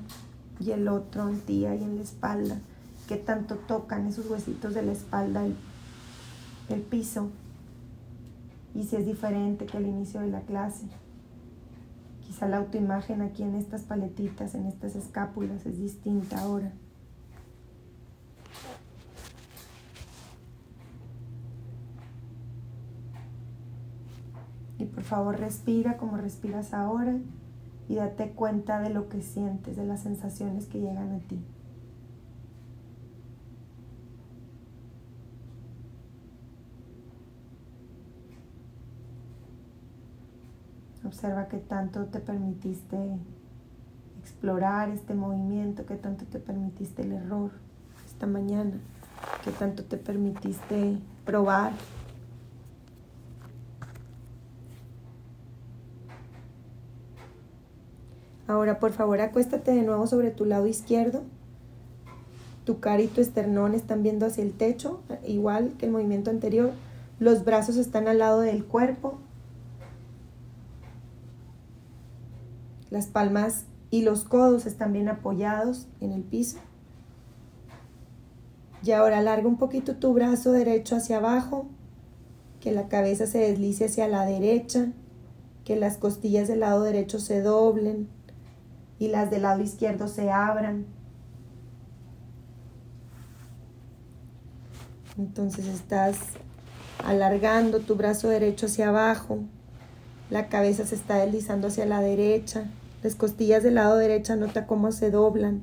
y 0.58 0.72
el 0.72 0.88
otro 0.88 1.28
en 1.28 1.38
tía 1.40 1.72
y 1.76 1.84
en 1.84 1.94
la 1.94 2.02
espalda, 2.02 2.58
qué 3.06 3.16
tanto 3.16 3.54
tocan 3.54 4.08
esos 4.08 4.28
huesitos 4.28 4.74
de 4.74 4.82
la 4.82 4.90
espalda 4.90 5.46
el, 5.46 5.54
el 6.68 6.80
piso 6.80 7.28
y 8.74 8.82
si 8.82 8.96
es 8.96 9.06
diferente 9.06 9.66
que 9.66 9.76
al 9.76 9.86
inicio 9.86 10.18
de 10.18 10.30
la 10.30 10.40
clase. 10.40 10.86
Quizá 12.26 12.48
la 12.48 12.56
autoimagen 12.56 13.22
aquí 13.22 13.44
en 13.44 13.54
estas 13.54 13.82
paletitas, 13.82 14.56
en 14.56 14.66
estas 14.66 14.96
escápulas, 14.96 15.64
es 15.64 15.78
distinta 15.78 16.40
ahora. 16.40 16.72
Por 24.97 24.97
favor, 25.08 25.38
respira 25.38 25.96
como 25.96 26.16
respiras 26.16 26.74
ahora 26.74 27.16
y 27.88 27.96
date 27.96 28.30
cuenta 28.32 28.80
de 28.80 28.90
lo 28.90 29.08
que 29.08 29.22
sientes, 29.22 29.76
de 29.76 29.84
las 29.84 30.02
sensaciones 30.02 30.66
que 30.66 30.80
llegan 30.80 31.12
a 31.12 31.18
ti. 31.20 31.40
Observa 41.04 41.48
qué 41.48 41.56
tanto 41.56 42.04
te 42.06 42.20
permitiste 42.20 42.98
explorar 44.20 44.90
este 44.90 45.14
movimiento, 45.14 45.86
qué 45.86 45.96
tanto 45.96 46.26
te 46.26 46.38
permitiste 46.38 47.02
el 47.02 47.12
error 47.12 47.50
esta 48.04 48.26
mañana, 48.26 48.78
qué 49.42 49.50
tanto 49.52 49.84
te 49.84 49.96
permitiste 49.96 50.98
probar 51.24 51.72
Ahora, 58.48 58.80
por 58.80 58.92
favor, 58.92 59.20
acuéstate 59.20 59.72
de 59.72 59.82
nuevo 59.82 60.06
sobre 60.06 60.30
tu 60.30 60.46
lado 60.46 60.66
izquierdo. 60.66 61.22
Tu 62.64 62.80
cara 62.80 63.02
y 63.02 63.06
tu 63.06 63.20
esternón 63.20 63.74
están 63.74 64.02
viendo 64.02 64.24
hacia 64.24 64.42
el 64.42 64.54
techo, 64.54 65.00
igual 65.26 65.74
que 65.78 65.84
el 65.84 65.92
movimiento 65.92 66.30
anterior. 66.30 66.72
Los 67.20 67.44
brazos 67.44 67.76
están 67.76 68.08
al 68.08 68.18
lado 68.18 68.40
del 68.40 68.64
cuerpo. 68.64 69.18
Las 72.90 73.06
palmas 73.06 73.66
y 73.90 74.00
los 74.00 74.24
codos 74.24 74.64
están 74.64 74.94
bien 74.94 75.10
apoyados 75.10 75.86
en 76.00 76.12
el 76.12 76.22
piso. 76.22 76.56
Y 78.82 78.92
ahora 78.92 79.18
alarga 79.18 79.46
un 79.46 79.58
poquito 79.58 79.96
tu 79.96 80.14
brazo 80.14 80.52
derecho 80.52 80.96
hacia 80.96 81.18
abajo, 81.18 81.66
que 82.60 82.72
la 82.72 82.88
cabeza 82.88 83.26
se 83.26 83.38
deslice 83.38 83.84
hacia 83.84 84.08
la 84.08 84.24
derecha, 84.24 84.92
que 85.64 85.76
las 85.76 85.98
costillas 85.98 86.48
del 86.48 86.60
lado 86.60 86.82
derecho 86.82 87.18
se 87.18 87.42
doblen, 87.42 88.08
y 88.98 89.08
las 89.08 89.30
del 89.30 89.42
lado 89.42 89.62
izquierdo 89.62 90.08
se 90.08 90.30
abran. 90.30 90.86
Entonces 95.16 95.66
estás 95.66 96.18
alargando 97.04 97.80
tu 97.80 97.96
brazo 97.96 98.28
derecho 98.28 98.66
hacia 98.66 98.88
abajo, 98.88 99.40
la 100.30 100.48
cabeza 100.48 100.84
se 100.84 100.94
está 100.94 101.16
deslizando 101.16 101.68
hacia 101.68 101.86
la 101.86 102.00
derecha, 102.00 102.64
las 103.02 103.14
costillas 103.14 103.62
del 103.62 103.76
lado 103.76 103.96
derecho 103.96 104.36
nota 104.36 104.66
cómo 104.66 104.92
se 104.92 105.10
doblan 105.10 105.62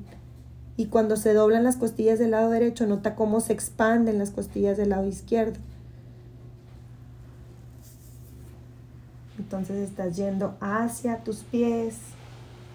y 0.76 0.86
cuando 0.86 1.16
se 1.16 1.32
doblan 1.32 1.64
las 1.64 1.76
costillas 1.76 2.18
del 2.18 2.32
lado 2.32 2.50
derecho 2.50 2.86
nota 2.86 3.14
cómo 3.14 3.40
se 3.40 3.52
expanden 3.52 4.18
las 4.18 4.30
costillas 4.30 4.76
del 4.76 4.90
lado 4.90 5.06
izquierdo. 5.06 5.58
Entonces 9.38 9.88
estás 9.88 10.16
yendo 10.16 10.56
hacia 10.60 11.22
tus 11.22 11.44
pies, 11.44 11.96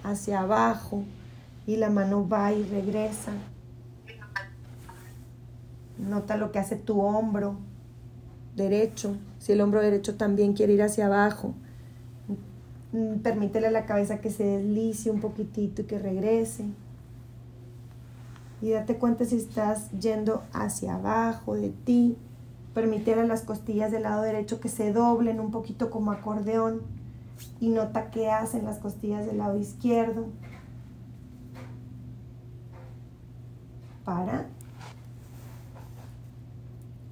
hacia 0.04 0.42
abajo, 0.42 1.04
y 1.68 1.78
la 1.78 1.90
mano 1.90 2.28
va 2.28 2.52
y 2.54 2.64
regresa. 2.64 3.32
Nota 5.98 6.38
lo 6.38 6.52
que 6.52 6.60
hace 6.60 6.76
tu 6.76 7.02
hombro 7.02 7.58
derecho. 8.56 9.16
Si 9.40 9.52
el 9.52 9.62
hombro 9.62 9.82
derecho 9.82 10.16
también 10.16 10.54
quiere 10.54 10.74
ir 10.74 10.82
hacia 10.82 11.06
abajo, 11.06 11.54
mm, 12.92 13.20
permítele 13.20 13.68
a 13.68 13.72
la 13.72 13.86
cabeza 13.86 14.20
que 14.20 14.32
se 14.32 14.44
deslice 14.44 15.12
un 15.12 15.22
poquitito 15.22 15.82
y 15.82 15.86
que 15.86 16.00
regrese. 16.00 16.66
Y 18.62 18.72
date 18.72 18.98
cuenta 18.98 19.26
si 19.26 19.38
estás 19.38 19.90
yendo 19.92 20.44
hacia 20.54 20.96
abajo 20.96 21.56
de 21.56 21.70
ti. 21.70 22.18
Permítele 22.74 23.22
a 23.22 23.26
las 23.26 23.42
costillas 23.42 23.92
del 23.92 24.04
lado 24.04 24.22
derecho 24.22 24.60
que 24.60 24.70
se 24.70 24.94
doblen 24.94 25.40
un 25.40 25.52
poquito 25.52 25.90
como 25.90 26.12
acordeón. 26.12 26.82
Y 27.60 27.70
nota 27.70 28.10
qué 28.12 28.30
hacen 28.30 28.66
las 28.66 28.78
costillas 28.78 29.26
del 29.26 29.38
lado 29.38 29.58
izquierdo. 29.58 30.26
Para. 34.04 34.46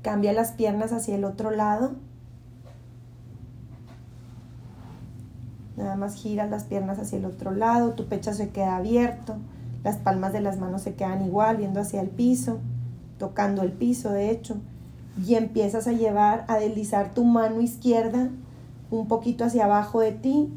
Cambia 0.02 0.34
las 0.34 0.52
piernas 0.52 0.92
hacia 0.92 1.16
el 1.16 1.24
otro 1.24 1.52
lado. 1.52 1.92
Nada 5.78 5.96
más 5.96 6.16
giras 6.16 6.50
las 6.50 6.66
piernas 6.66 7.00
hacia 7.00 7.20
el 7.20 7.26
otro 7.26 7.52
lado, 7.52 7.94
tu 7.94 8.08
pecho 8.08 8.34
se 8.34 8.50
queda 8.50 8.76
abierto, 8.76 9.38
las 9.82 9.96
palmas 9.96 10.34
de 10.34 10.42
las 10.42 10.60
manos 10.60 10.82
se 10.82 10.96
quedan 10.96 11.24
igual, 11.26 11.56
viendo 11.56 11.80
hacia 11.80 12.02
el 12.02 12.10
piso, 12.10 12.60
tocando 13.18 13.62
el 13.62 13.72
piso 13.72 14.10
de 14.10 14.30
hecho, 14.30 14.58
y 15.26 15.36
empiezas 15.36 15.88
a 15.88 15.94
llevar, 15.94 16.44
a 16.50 16.58
deslizar 16.58 17.14
tu 17.14 17.24
mano 17.24 17.62
izquierda 17.62 18.30
un 18.92 19.08
poquito 19.08 19.46
hacia 19.46 19.66
abajo 19.66 20.00
de 20.00 20.12
ti. 20.12 20.50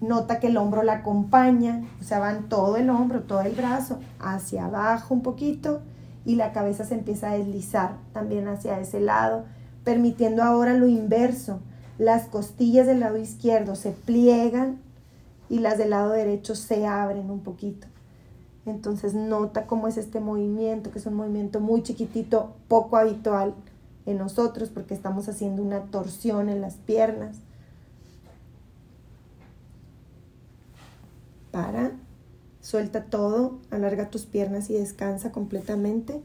Nota 0.00 0.40
que 0.40 0.48
el 0.48 0.56
hombro 0.56 0.82
la 0.82 0.94
acompaña, 0.94 1.82
o 2.00 2.04
sea, 2.04 2.18
van 2.18 2.48
todo 2.48 2.76
el 2.76 2.90
hombro, 2.90 3.22
todo 3.22 3.40
el 3.40 3.54
brazo 3.54 3.98
hacia 4.18 4.66
abajo 4.66 5.14
un 5.14 5.22
poquito 5.22 5.80
y 6.24 6.36
la 6.36 6.52
cabeza 6.52 6.84
se 6.84 6.94
empieza 6.94 7.30
a 7.30 7.38
deslizar 7.38 7.96
también 8.12 8.48
hacia 8.48 8.80
ese 8.80 9.00
lado, 9.00 9.44
permitiendo 9.82 10.42
ahora 10.42 10.74
lo 10.74 10.88
inverso. 10.88 11.60
Las 11.98 12.26
costillas 12.26 12.86
del 12.86 13.00
lado 13.00 13.18
izquierdo 13.18 13.76
se 13.76 13.92
pliegan 13.92 14.78
y 15.48 15.60
las 15.60 15.78
del 15.78 15.90
lado 15.90 16.10
derecho 16.10 16.54
se 16.54 16.86
abren 16.86 17.30
un 17.30 17.40
poquito. 17.40 17.86
Entonces 18.66 19.14
nota 19.14 19.66
cómo 19.66 19.88
es 19.88 19.98
este 19.98 20.20
movimiento, 20.20 20.90
que 20.90 20.98
es 20.98 21.06
un 21.06 21.14
movimiento 21.14 21.60
muy 21.60 21.82
chiquitito, 21.82 22.54
poco 22.66 22.96
habitual 22.96 23.54
en 24.06 24.18
nosotros 24.18 24.68
porque 24.68 24.94
estamos 24.94 25.28
haciendo 25.28 25.62
una 25.62 25.84
torsión 25.86 26.48
en 26.48 26.60
las 26.60 26.76
piernas. 26.76 27.38
Para. 31.50 31.92
Suelta 32.60 33.04
todo, 33.04 33.58
alarga 33.70 34.08
tus 34.08 34.24
piernas 34.24 34.70
y 34.70 34.74
descansa 34.74 35.32
completamente. 35.32 36.22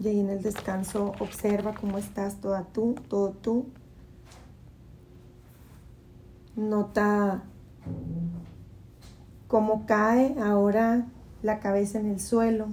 Y 0.00 0.08
ahí 0.08 0.20
en 0.20 0.30
el 0.30 0.42
descanso 0.42 1.12
observa 1.18 1.74
cómo 1.74 1.98
estás 1.98 2.40
toda 2.40 2.64
tú, 2.64 2.94
todo 3.08 3.30
tú. 3.30 3.66
Nota 6.56 7.42
cómo 9.46 9.86
cae 9.86 10.36
ahora 10.42 11.06
la 11.44 11.60
cabeza 11.60 12.00
en 12.00 12.06
el 12.06 12.20
suelo, 12.20 12.68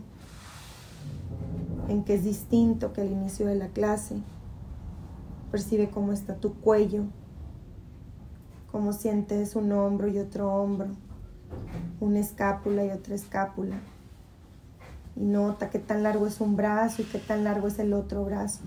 en 1.89 2.05
que 2.05 2.15
es 2.15 2.23
distinto 2.23 2.93
que 2.93 3.01
al 3.01 3.11
inicio 3.11 3.45
de 3.45 3.55
la 3.55 3.67
clase. 3.67 4.15
Percibe 5.51 5.89
cómo 5.89 6.13
está 6.13 6.37
tu 6.37 6.53
cuello, 6.53 7.03
cómo 8.71 8.93
sientes 8.93 9.57
un 9.57 9.73
hombro 9.73 10.07
y 10.07 10.19
otro 10.19 10.53
hombro, 10.53 10.87
una 11.99 12.19
escápula 12.19 12.85
y 12.85 12.91
otra 12.91 13.13
escápula. 13.13 13.75
Y 15.17 15.25
nota 15.25 15.69
qué 15.69 15.79
tan 15.79 16.03
largo 16.03 16.25
es 16.25 16.39
un 16.39 16.55
brazo 16.55 17.01
y 17.01 17.05
qué 17.05 17.19
tan 17.19 17.43
largo 17.43 17.67
es 17.67 17.77
el 17.77 17.91
otro 17.91 18.23
brazo. 18.23 18.61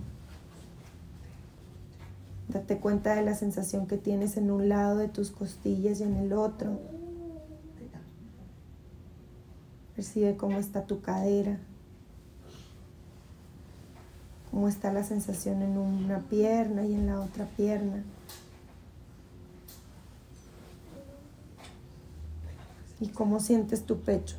Date 2.49 2.77
cuenta 2.77 3.15
de 3.15 3.23
la 3.23 3.35
sensación 3.35 3.87
que 3.87 3.97
tienes 3.97 4.37
en 4.37 4.51
un 4.51 4.69
lado 4.69 4.99
de 4.99 5.09
tus 5.09 5.31
costillas 5.31 6.01
y 6.01 6.03
en 6.03 6.17
el 6.17 6.35
otro. 6.35 6.79
Percibe 9.97 10.37
cómo 10.37 10.59
está 10.59 10.87
tu 10.87 11.01
cadera, 11.01 11.59
cómo 14.51 14.69
está 14.69 14.93
la 14.93 15.05
sensación 15.05 15.63
en 15.63 15.79
una 15.79 16.19
pierna 16.21 16.85
y 16.85 16.95
en 16.95 17.07
la 17.07 17.21
otra 17.21 17.47
pierna. 17.57 18.03
y 23.05 23.09
cómo 23.09 23.39
sientes 23.39 23.85
tu 23.85 24.01
pecho. 24.01 24.37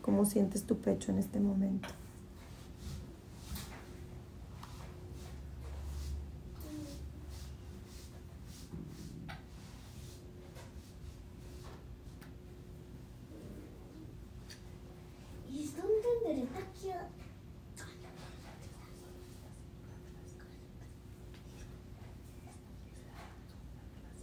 ¿Cómo 0.00 0.24
sientes 0.24 0.64
tu 0.64 0.78
pecho 0.78 1.12
en 1.12 1.18
este 1.18 1.40
momento? 1.40 1.88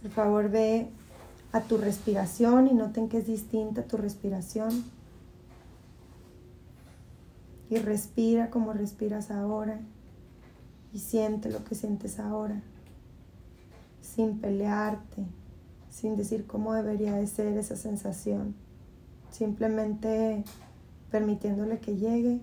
Por 0.02 0.09
favor, 0.24 0.50
ve 0.50 0.88
a 1.52 1.60
tu 1.62 1.78
respiración 1.78 2.68
y 2.68 2.74
noten 2.74 3.08
que 3.08 3.18
es 3.18 3.26
distinta 3.26 3.84
tu 3.84 3.96
respiración. 3.96 4.84
Y 7.68 7.78
respira 7.78 8.50
como 8.50 8.72
respiras 8.72 9.30
ahora. 9.30 9.80
Y 10.92 10.98
siente 10.98 11.50
lo 11.50 11.64
que 11.64 11.74
sientes 11.74 12.18
ahora. 12.18 12.60
Sin 14.02 14.40
pelearte, 14.40 15.24
sin 15.90 16.16
decir 16.16 16.46
cómo 16.46 16.74
debería 16.74 17.14
de 17.14 17.26
ser 17.26 17.56
esa 17.56 17.76
sensación. 17.76 18.54
Simplemente 19.30 20.44
permitiéndole 21.10 21.78
que 21.78 21.96
llegue 21.96 22.40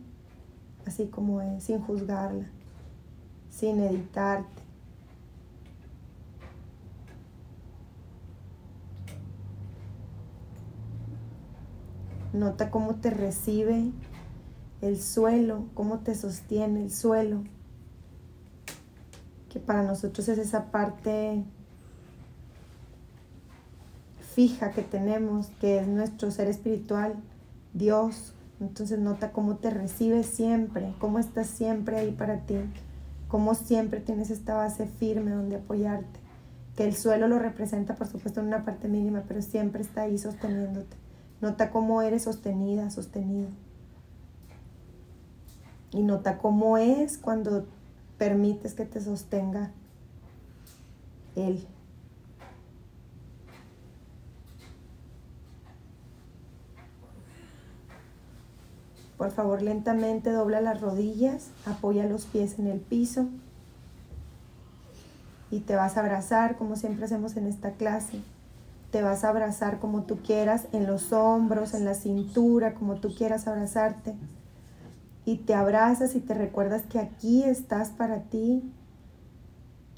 así 0.85 1.07
como 1.07 1.41
es, 1.41 1.63
sin 1.63 1.81
juzgarla, 1.81 2.45
sin 3.49 3.81
editarte 3.81 4.66
Nota 12.37 12.69
cómo 12.69 12.95
te 12.95 13.09
recibe 13.09 13.89
el 14.81 15.01
suelo, 15.01 15.65
cómo 15.73 15.99
te 15.99 16.13
sostiene 16.13 16.83
el 16.83 16.91
suelo. 16.91 17.43
Que 19.49 19.59
para 19.59 19.81
nosotros 19.81 20.29
es 20.29 20.37
esa 20.37 20.65
parte 20.65 21.43
fija 24.35 24.69
que 24.69 24.83
tenemos, 24.83 25.47
que 25.59 25.79
es 25.79 25.87
nuestro 25.87 26.29
ser 26.29 26.47
espiritual, 26.47 27.15
Dios. 27.73 28.35
Entonces 28.59 28.99
nota 28.99 29.31
cómo 29.31 29.55
te 29.55 29.71
recibe 29.71 30.21
siempre, 30.21 30.93
cómo 30.99 31.17
estás 31.17 31.47
siempre 31.47 31.97
ahí 31.97 32.11
para 32.11 32.41
ti, 32.41 32.57
cómo 33.29 33.55
siempre 33.55 33.99
tienes 33.99 34.29
esta 34.29 34.53
base 34.53 34.85
firme 34.85 35.31
donde 35.31 35.55
apoyarte. 35.55 36.19
Que 36.75 36.83
el 36.83 36.95
suelo 36.95 37.27
lo 37.27 37.39
representa, 37.39 37.95
por 37.95 38.05
supuesto, 38.05 38.41
en 38.41 38.47
una 38.47 38.63
parte 38.63 38.87
mínima, 38.87 39.23
pero 39.27 39.41
siempre 39.41 39.81
está 39.81 40.03
ahí 40.03 40.19
sosteniéndote. 40.19 41.06
Nota 41.41 41.69
cómo 41.69 42.01
eres 42.01 42.23
sostenida, 42.23 42.89
sostenido. 42.89 43.49
Y 45.91 46.01
nota 46.03 46.37
cómo 46.39 46.77
es 46.77 47.17
cuando 47.17 47.65
permites 48.17 48.73
que 48.73 48.85
te 48.85 48.99
sostenga 49.01 49.71
Él. 51.35 51.65
Por 59.17 59.31
favor, 59.31 59.61
lentamente 59.61 60.31
dobla 60.31 60.61
las 60.61 60.79
rodillas, 60.79 61.49
apoya 61.65 62.05
los 62.05 62.25
pies 62.25 62.59
en 62.59 62.67
el 62.67 62.79
piso 62.79 63.27
y 65.49 65.61
te 65.61 65.75
vas 65.75 65.97
a 65.97 66.01
abrazar 66.01 66.57
como 66.57 66.75
siempre 66.75 67.05
hacemos 67.05 67.35
en 67.37 67.47
esta 67.47 67.71
clase 67.71 68.21
te 68.91 69.01
vas 69.01 69.23
a 69.23 69.29
abrazar 69.29 69.79
como 69.79 70.03
tú 70.03 70.17
quieras, 70.17 70.67
en 70.71 70.87
los 70.87 71.11
hombros, 71.13 71.73
en 71.73 71.85
la 71.85 71.93
cintura, 71.93 72.73
como 72.73 72.95
tú 72.95 73.13
quieras 73.13 73.47
abrazarte. 73.47 74.15
Y 75.25 75.37
te 75.37 75.53
abrazas 75.53 76.15
y 76.15 76.19
te 76.19 76.33
recuerdas 76.33 76.83
que 76.83 76.99
aquí 76.99 77.43
estás 77.43 77.89
para 77.89 78.23
ti, 78.23 78.63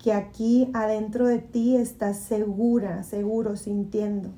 que 0.01 0.13
aquí 0.13 0.69
adentro 0.73 1.27
de 1.27 1.39
ti 1.39 1.75
estás 1.75 2.17
segura, 2.17 3.03
seguro, 3.03 3.55
sintiendo 3.57 4.29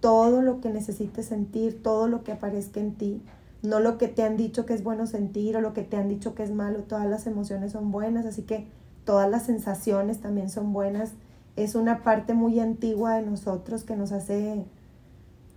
todo 0.00 0.42
lo 0.42 0.60
que 0.60 0.70
necesites 0.70 1.26
sentir, 1.26 1.82
todo 1.82 2.06
lo 2.06 2.22
que 2.22 2.32
aparezca 2.32 2.80
en 2.80 2.94
ti. 2.94 3.22
no 3.62 3.80
lo 3.80 3.98
que 3.98 4.06
te 4.06 4.22
han 4.22 4.36
dicho 4.36 4.64
que 4.64 4.74
es 4.74 4.84
bueno 4.84 5.06
sentir 5.08 5.56
o 5.56 5.60
lo 5.60 5.72
que 5.72 5.82
te 5.82 5.96
han 5.96 6.08
dicho 6.08 6.36
que 6.36 6.44
es 6.44 6.52
malo, 6.52 6.84
todas 6.84 7.06
las 7.06 7.26
emociones 7.26 7.72
son 7.72 7.90
buenas, 7.90 8.24
así 8.24 8.42
que 8.42 8.68
todas 9.04 9.28
las 9.28 9.46
sensaciones 9.46 10.20
también 10.20 10.48
son 10.48 10.72
buenas. 10.72 11.14
Es 11.56 11.74
una 11.74 12.02
parte 12.02 12.34
muy 12.34 12.60
antigua 12.60 13.16
de 13.16 13.22
nosotros 13.22 13.84
que 13.84 13.96
nos 13.96 14.12
hace 14.12 14.64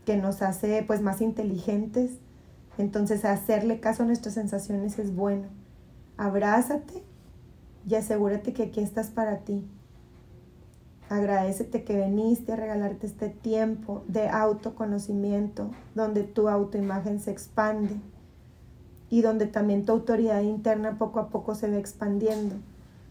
que 0.05 0.17
nos 0.17 0.41
hace 0.41 0.83
pues 0.87 1.01
más 1.01 1.21
inteligentes. 1.21 2.11
Entonces 2.77 3.25
hacerle 3.25 3.79
caso 3.79 4.03
a 4.03 4.05
nuestras 4.05 4.33
sensaciones 4.33 4.97
es 4.97 5.13
bueno. 5.13 5.49
Abrázate 6.17 7.03
y 7.87 7.95
asegúrate 7.95 8.53
que 8.53 8.63
aquí 8.63 8.79
estás 8.79 9.09
para 9.09 9.39
ti. 9.39 9.63
Agradecete 11.09 11.83
que 11.83 12.05
viniste 12.05 12.53
a 12.53 12.55
regalarte 12.55 13.07
este 13.07 13.29
tiempo 13.29 14.03
de 14.07 14.29
autoconocimiento, 14.29 15.71
donde 15.95 16.23
tu 16.23 16.47
autoimagen 16.47 17.19
se 17.19 17.31
expande 17.31 17.95
y 19.09 19.21
donde 19.21 19.47
también 19.47 19.85
tu 19.85 19.91
autoridad 19.91 20.41
interna 20.41 20.97
poco 20.97 21.19
a 21.19 21.29
poco 21.29 21.55
se 21.55 21.69
va 21.69 21.77
expandiendo. 21.77 22.55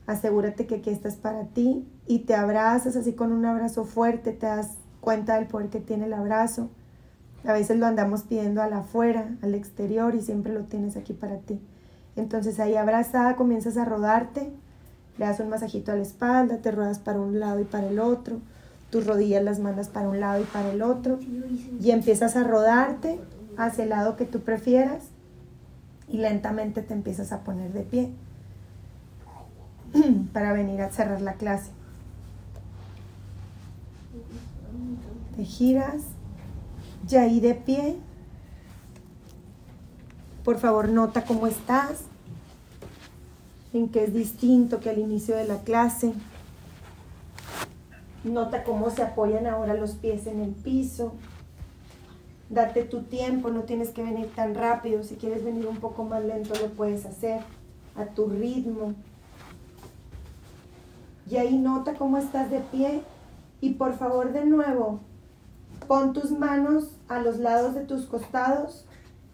Asegúrate 0.07 0.67
que 0.67 0.77
aquí 0.77 0.91
estás 0.91 1.17
para 1.17 1.45
ti 1.47 1.87
y 2.09 2.21
te 2.21 2.35
abrazas 2.35 2.97
así 2.97 3.13
con 3.13 3.33
un 3.33 3.45
abrazo 3.45 3.85
fuerte, 3.85 4.33
te 4.33 4.47
das 4.47 4.73
cuenta 5.01 5.37
del 5.37 5.47
poder 5.47 5.69
que 5.69 5.79
tiene 5.79 6.07
el 6.07 6.15
abrazo. 6.15 6.71
A 7.45 7.53
veces 7.53 7.79
lo 7.79 7.87
andamos 7.87 8.23
pidiendo 8.23 8.63
al 8.63 8.73
afuera, 8.73 9.29
al 9.43 9.55
exterior 9.55 10.17
y 10.17 10.23
siempre 10.23 10.53
lo 10.53 10.65
tienes 10.65 10.97
aquí 10.97 11.13
para 11.13 11.39
ti. 11.39 11.61
Entonces 12.17 12.59
ahí 12.59 12.75
abrazada 12.75 13.37
comienzas 13.37 13.77
a 13.77 13.85
rodarte 13.85 14.51
le 15.19 15.27
das 15.27 15.41
un 15.41 15.49
masajito 15.49 15.93
a 15.93 15.97
la 15.97 16.03
espalda, 16.03 16.59
te 16.59 16.71
ruedas 16.71 16.99
para 17.01 17.21
un 17.21 17.41
lado 17.41 17.61
y 17.61 17.65
para 17.65 17.89
el 17.89 17.99
otro, 17.99 18.41
tus 18.91 19.07
rodillas 19.07 19.43
las 19.43 19.59
mandas 19.59 19.89
para 19.89 20.09
un 20.09 20.21
lado 20.21 20.41
y 20.41 20.45
para 20.45 20.71
el 20.71 20.81
otro 20.81 21.19
y 21.81 21.91
empiezas 21.91 22.37
a 22.37 22.45
rodarte 22.45 23.21
hacia 23.57 23.85
el 23.85 23.91
lado 23.91 24.17
que 24.17 24.25
tú 24.25 24.41
prefieras 24.41 25.05
y 26.09 26.19
lentamente 26.19 26.83
te 26.83 26.95
empiezas 26.95 27.33
a 27.33 27.41
poner 27.41 27.73
de 27.73 27.83
pie 27.83 28.13
para 30.33 30.53
venir 30.53 30.81
a 30.81 30.91
cerrar 30.91 31.21
la 31.21 31.35
clase. 31.35 31.71
Te 35.39 35.45
giras 35.45 36.03
y 37.09 37.15
ahí 37.15 37.39
de 37.39 37.55
pie. 37.55 37.95
Por 40.43 40.59
favor, 40.59 40.89
nota 40.89 41.25
cómo 41.25 41.47
estás 41.47 42.07
en 43.73 43.89
que 43.89 44.03
es 44.03 44.13
distinto 44.13 44.81
que 44.81 44.91
al 44.91 44.99
inicio 44.99 45.37
de 45.37 45.47
la 45.47 45.59
clase. 45.59 46.13
Nota 48.25 48.65
cómo 48.65 48.91
se 48.91 49.05
apoyan 49.05 49.47
ahora 49.47 49.75
los 49.75 49.93
pies 49.93 50.27
en 50.27 50.41
el 50.41 50.51
piso. 50.51 51.13
Date 52.51 52.83
tu 52.83 53.03
tiempo, 53.03 53.51
no 53.51 53.61
tienes 53.61 53.91
que 53.91 54.03
venir 54.03 54.33
tan 54.35 54.57
rápido. 54.57 55.05
Si 55.05 55.15
quieres 55.15 55.45
venir 55.45 55.69
un 55.69 55.77
poco 55.77 56.03
más 56.03 56.25
lento, 56.25 56.53
lo 56.61 56.71
puedes 56.71 57.07
hacer 57.07 57.43
a 57.95 58.07
tu 58.07 58.27
ritmo. 58.27 58.95
Y 61.31 61.37
ahí 61.37 61.57
nota 61.57 61.95
cómo 61.95 62.19
estás 62.19 62.51
de 62.51 62.59
pie. 62.59 63.03
Y 63.61 63.75
por 63.75 63.97
favor, 63.97 64.33
de 64.33 64.45
nuevo, 64.45 64.99
pon 65.89 66.13
tus 66.13 66.31
manos 66.31 66.97
a 67.09 67.21
los 67.21 67.39
lados 67.39 67.75
de 67.75 67.85
tus 67.85 68.07
costados 68.07 68.87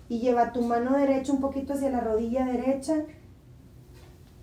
y 0.09 0.21
lleva 0.21 0.53
tu 0.53 0.63
mano 0.63 0.97
derecha 0.97 1.33
un 1.33 1.41
poquito 1.41 1.75
hacia 1.75 1.91
la 1.91 2.01
rodilla 2.01 2.47
derecha 2.47 3.05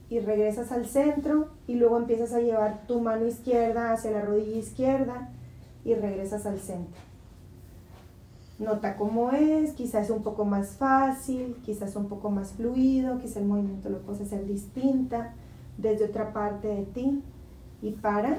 y 0.10 0.19
regresas 0.19 0.71
al 0.74 0.86
centro 0.86 1.47
y 1.67 1.76
luego 1.76 1.97
empiezas 1.97 2.34
a 2.34 2.41
llevar 2.41 2.86
tu 2.86 3.00
mano 3.00 3.26
izquierda 3.26 3.93
hacia 3.93 4.12
la 4.12 4.21
rodilla 4.21 4.58
izquierda 4.58 5.30
y 5.86 5.95
regresas 5.95 6.45
al 6.45 6.60
centro. 6.60 7.02
Nota 8.60 8.97
cómo 8.97 9.32
es, 9.32 9.71
quizás 9.71 10.06
es 10.06 10.10
un 10.12 10.21
poco 10.21 10.43
más 10.45 10.71
fácil, 10.71 11.56
quizás 11.65 11.95
un 11.95 12.10
poco 12.10 12.30
más 12.30 12.52
fluido, 12.52 13.17
quizás 13.19 13.38
el 13.38 13.45
movimiento 13.45 13.89
lo 13.89 14.02
puedes 14.02 14.21
hacer 14.21 14.45
distinta 14.45 15.34
desde 15.78 16.06
otra 16.06 16.34
parte 16.34 16.67
de 16.67 16.84
ti 16.84 17.24
y 17.82 17.91
para 17.93 18.38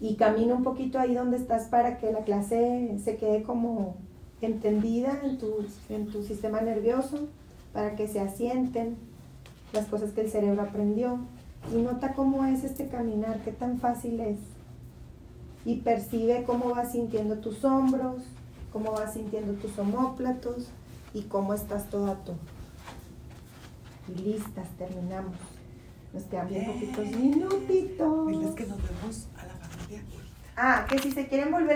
y 0.00 0.16
camina 0.16 0.54
un 0.54 0.62
poquito 0.62 0.98
ahí 0.98 1.14
donde 1.14 1.36
estás 1.36 1.64
para 1.68 1.98
que 1.98 2.12
la 2.12 2.20
clase 2.20 2.98
se 3.02 3.16
quede 3.16 3.42
como 3.42 3.96
entendida 4.40 5.20
en 5.22 5.38
tu, 5.38 5.66
en 5.88 6.08
tu 6.08 6.22
sistema 6.22 6.60
nervioso, 6.60 7.28
para 7.72 7.96
que 7.96 8.06
se 8.06 8.20
asienten 8.20 8.96
las 9.72 9.86
cosas 9.86 10.12
que 10.12 10.22
el 10.22 10.30
cerebro 10.30 10.62
aprendió 10.62 11.18
y 11.72 11.76
nota 11.76 12.14
cómo 12.14 12.44
es 12.44 12.64
este 12.64 12.88
caminar, 12.88 13.40
qué 13.42 13.52
tan 13.52 13.78
fácil 13.78 14.20
es. 14.20 14.38
Y 15.64 15.76
percibe 15.76 16.44
cómo 16.44 16.70
vas 16.70 16.92
sintiendo 16.92 17.38
tus 17.38 17.64
hombros, 17.64 18.22
cómo 18.72 18.92
vas 18.92 19.14
sintiendo 19.14 19.54
tus 19.54 19.76
homóplatos 19.78 20.68
y 21.12 21.22
cómo 21.22 21.54
estás 21.54 21.90
toda 21.90 22.14
tú. 22.24 22.32
Y 24.14 24.18
listas, 24.20 24.68
terminamos. 24.78 25.34
Nos 26.12 26.22
quedan 26.24 26.48
bien 26.48 26.66
poquitos 26.66 27.06
minutitos. 27.16 28.26
Diles 28.28 28.54
que 28.54 28.66
nos 28.66 28.78
vemos 28.78 29.26
Ah, 30.56 30.86
que 30.88 30.98
si 30.98 31.12
se 31.12 31.26
quieren 31.28 31.50
volver 31.50 31.74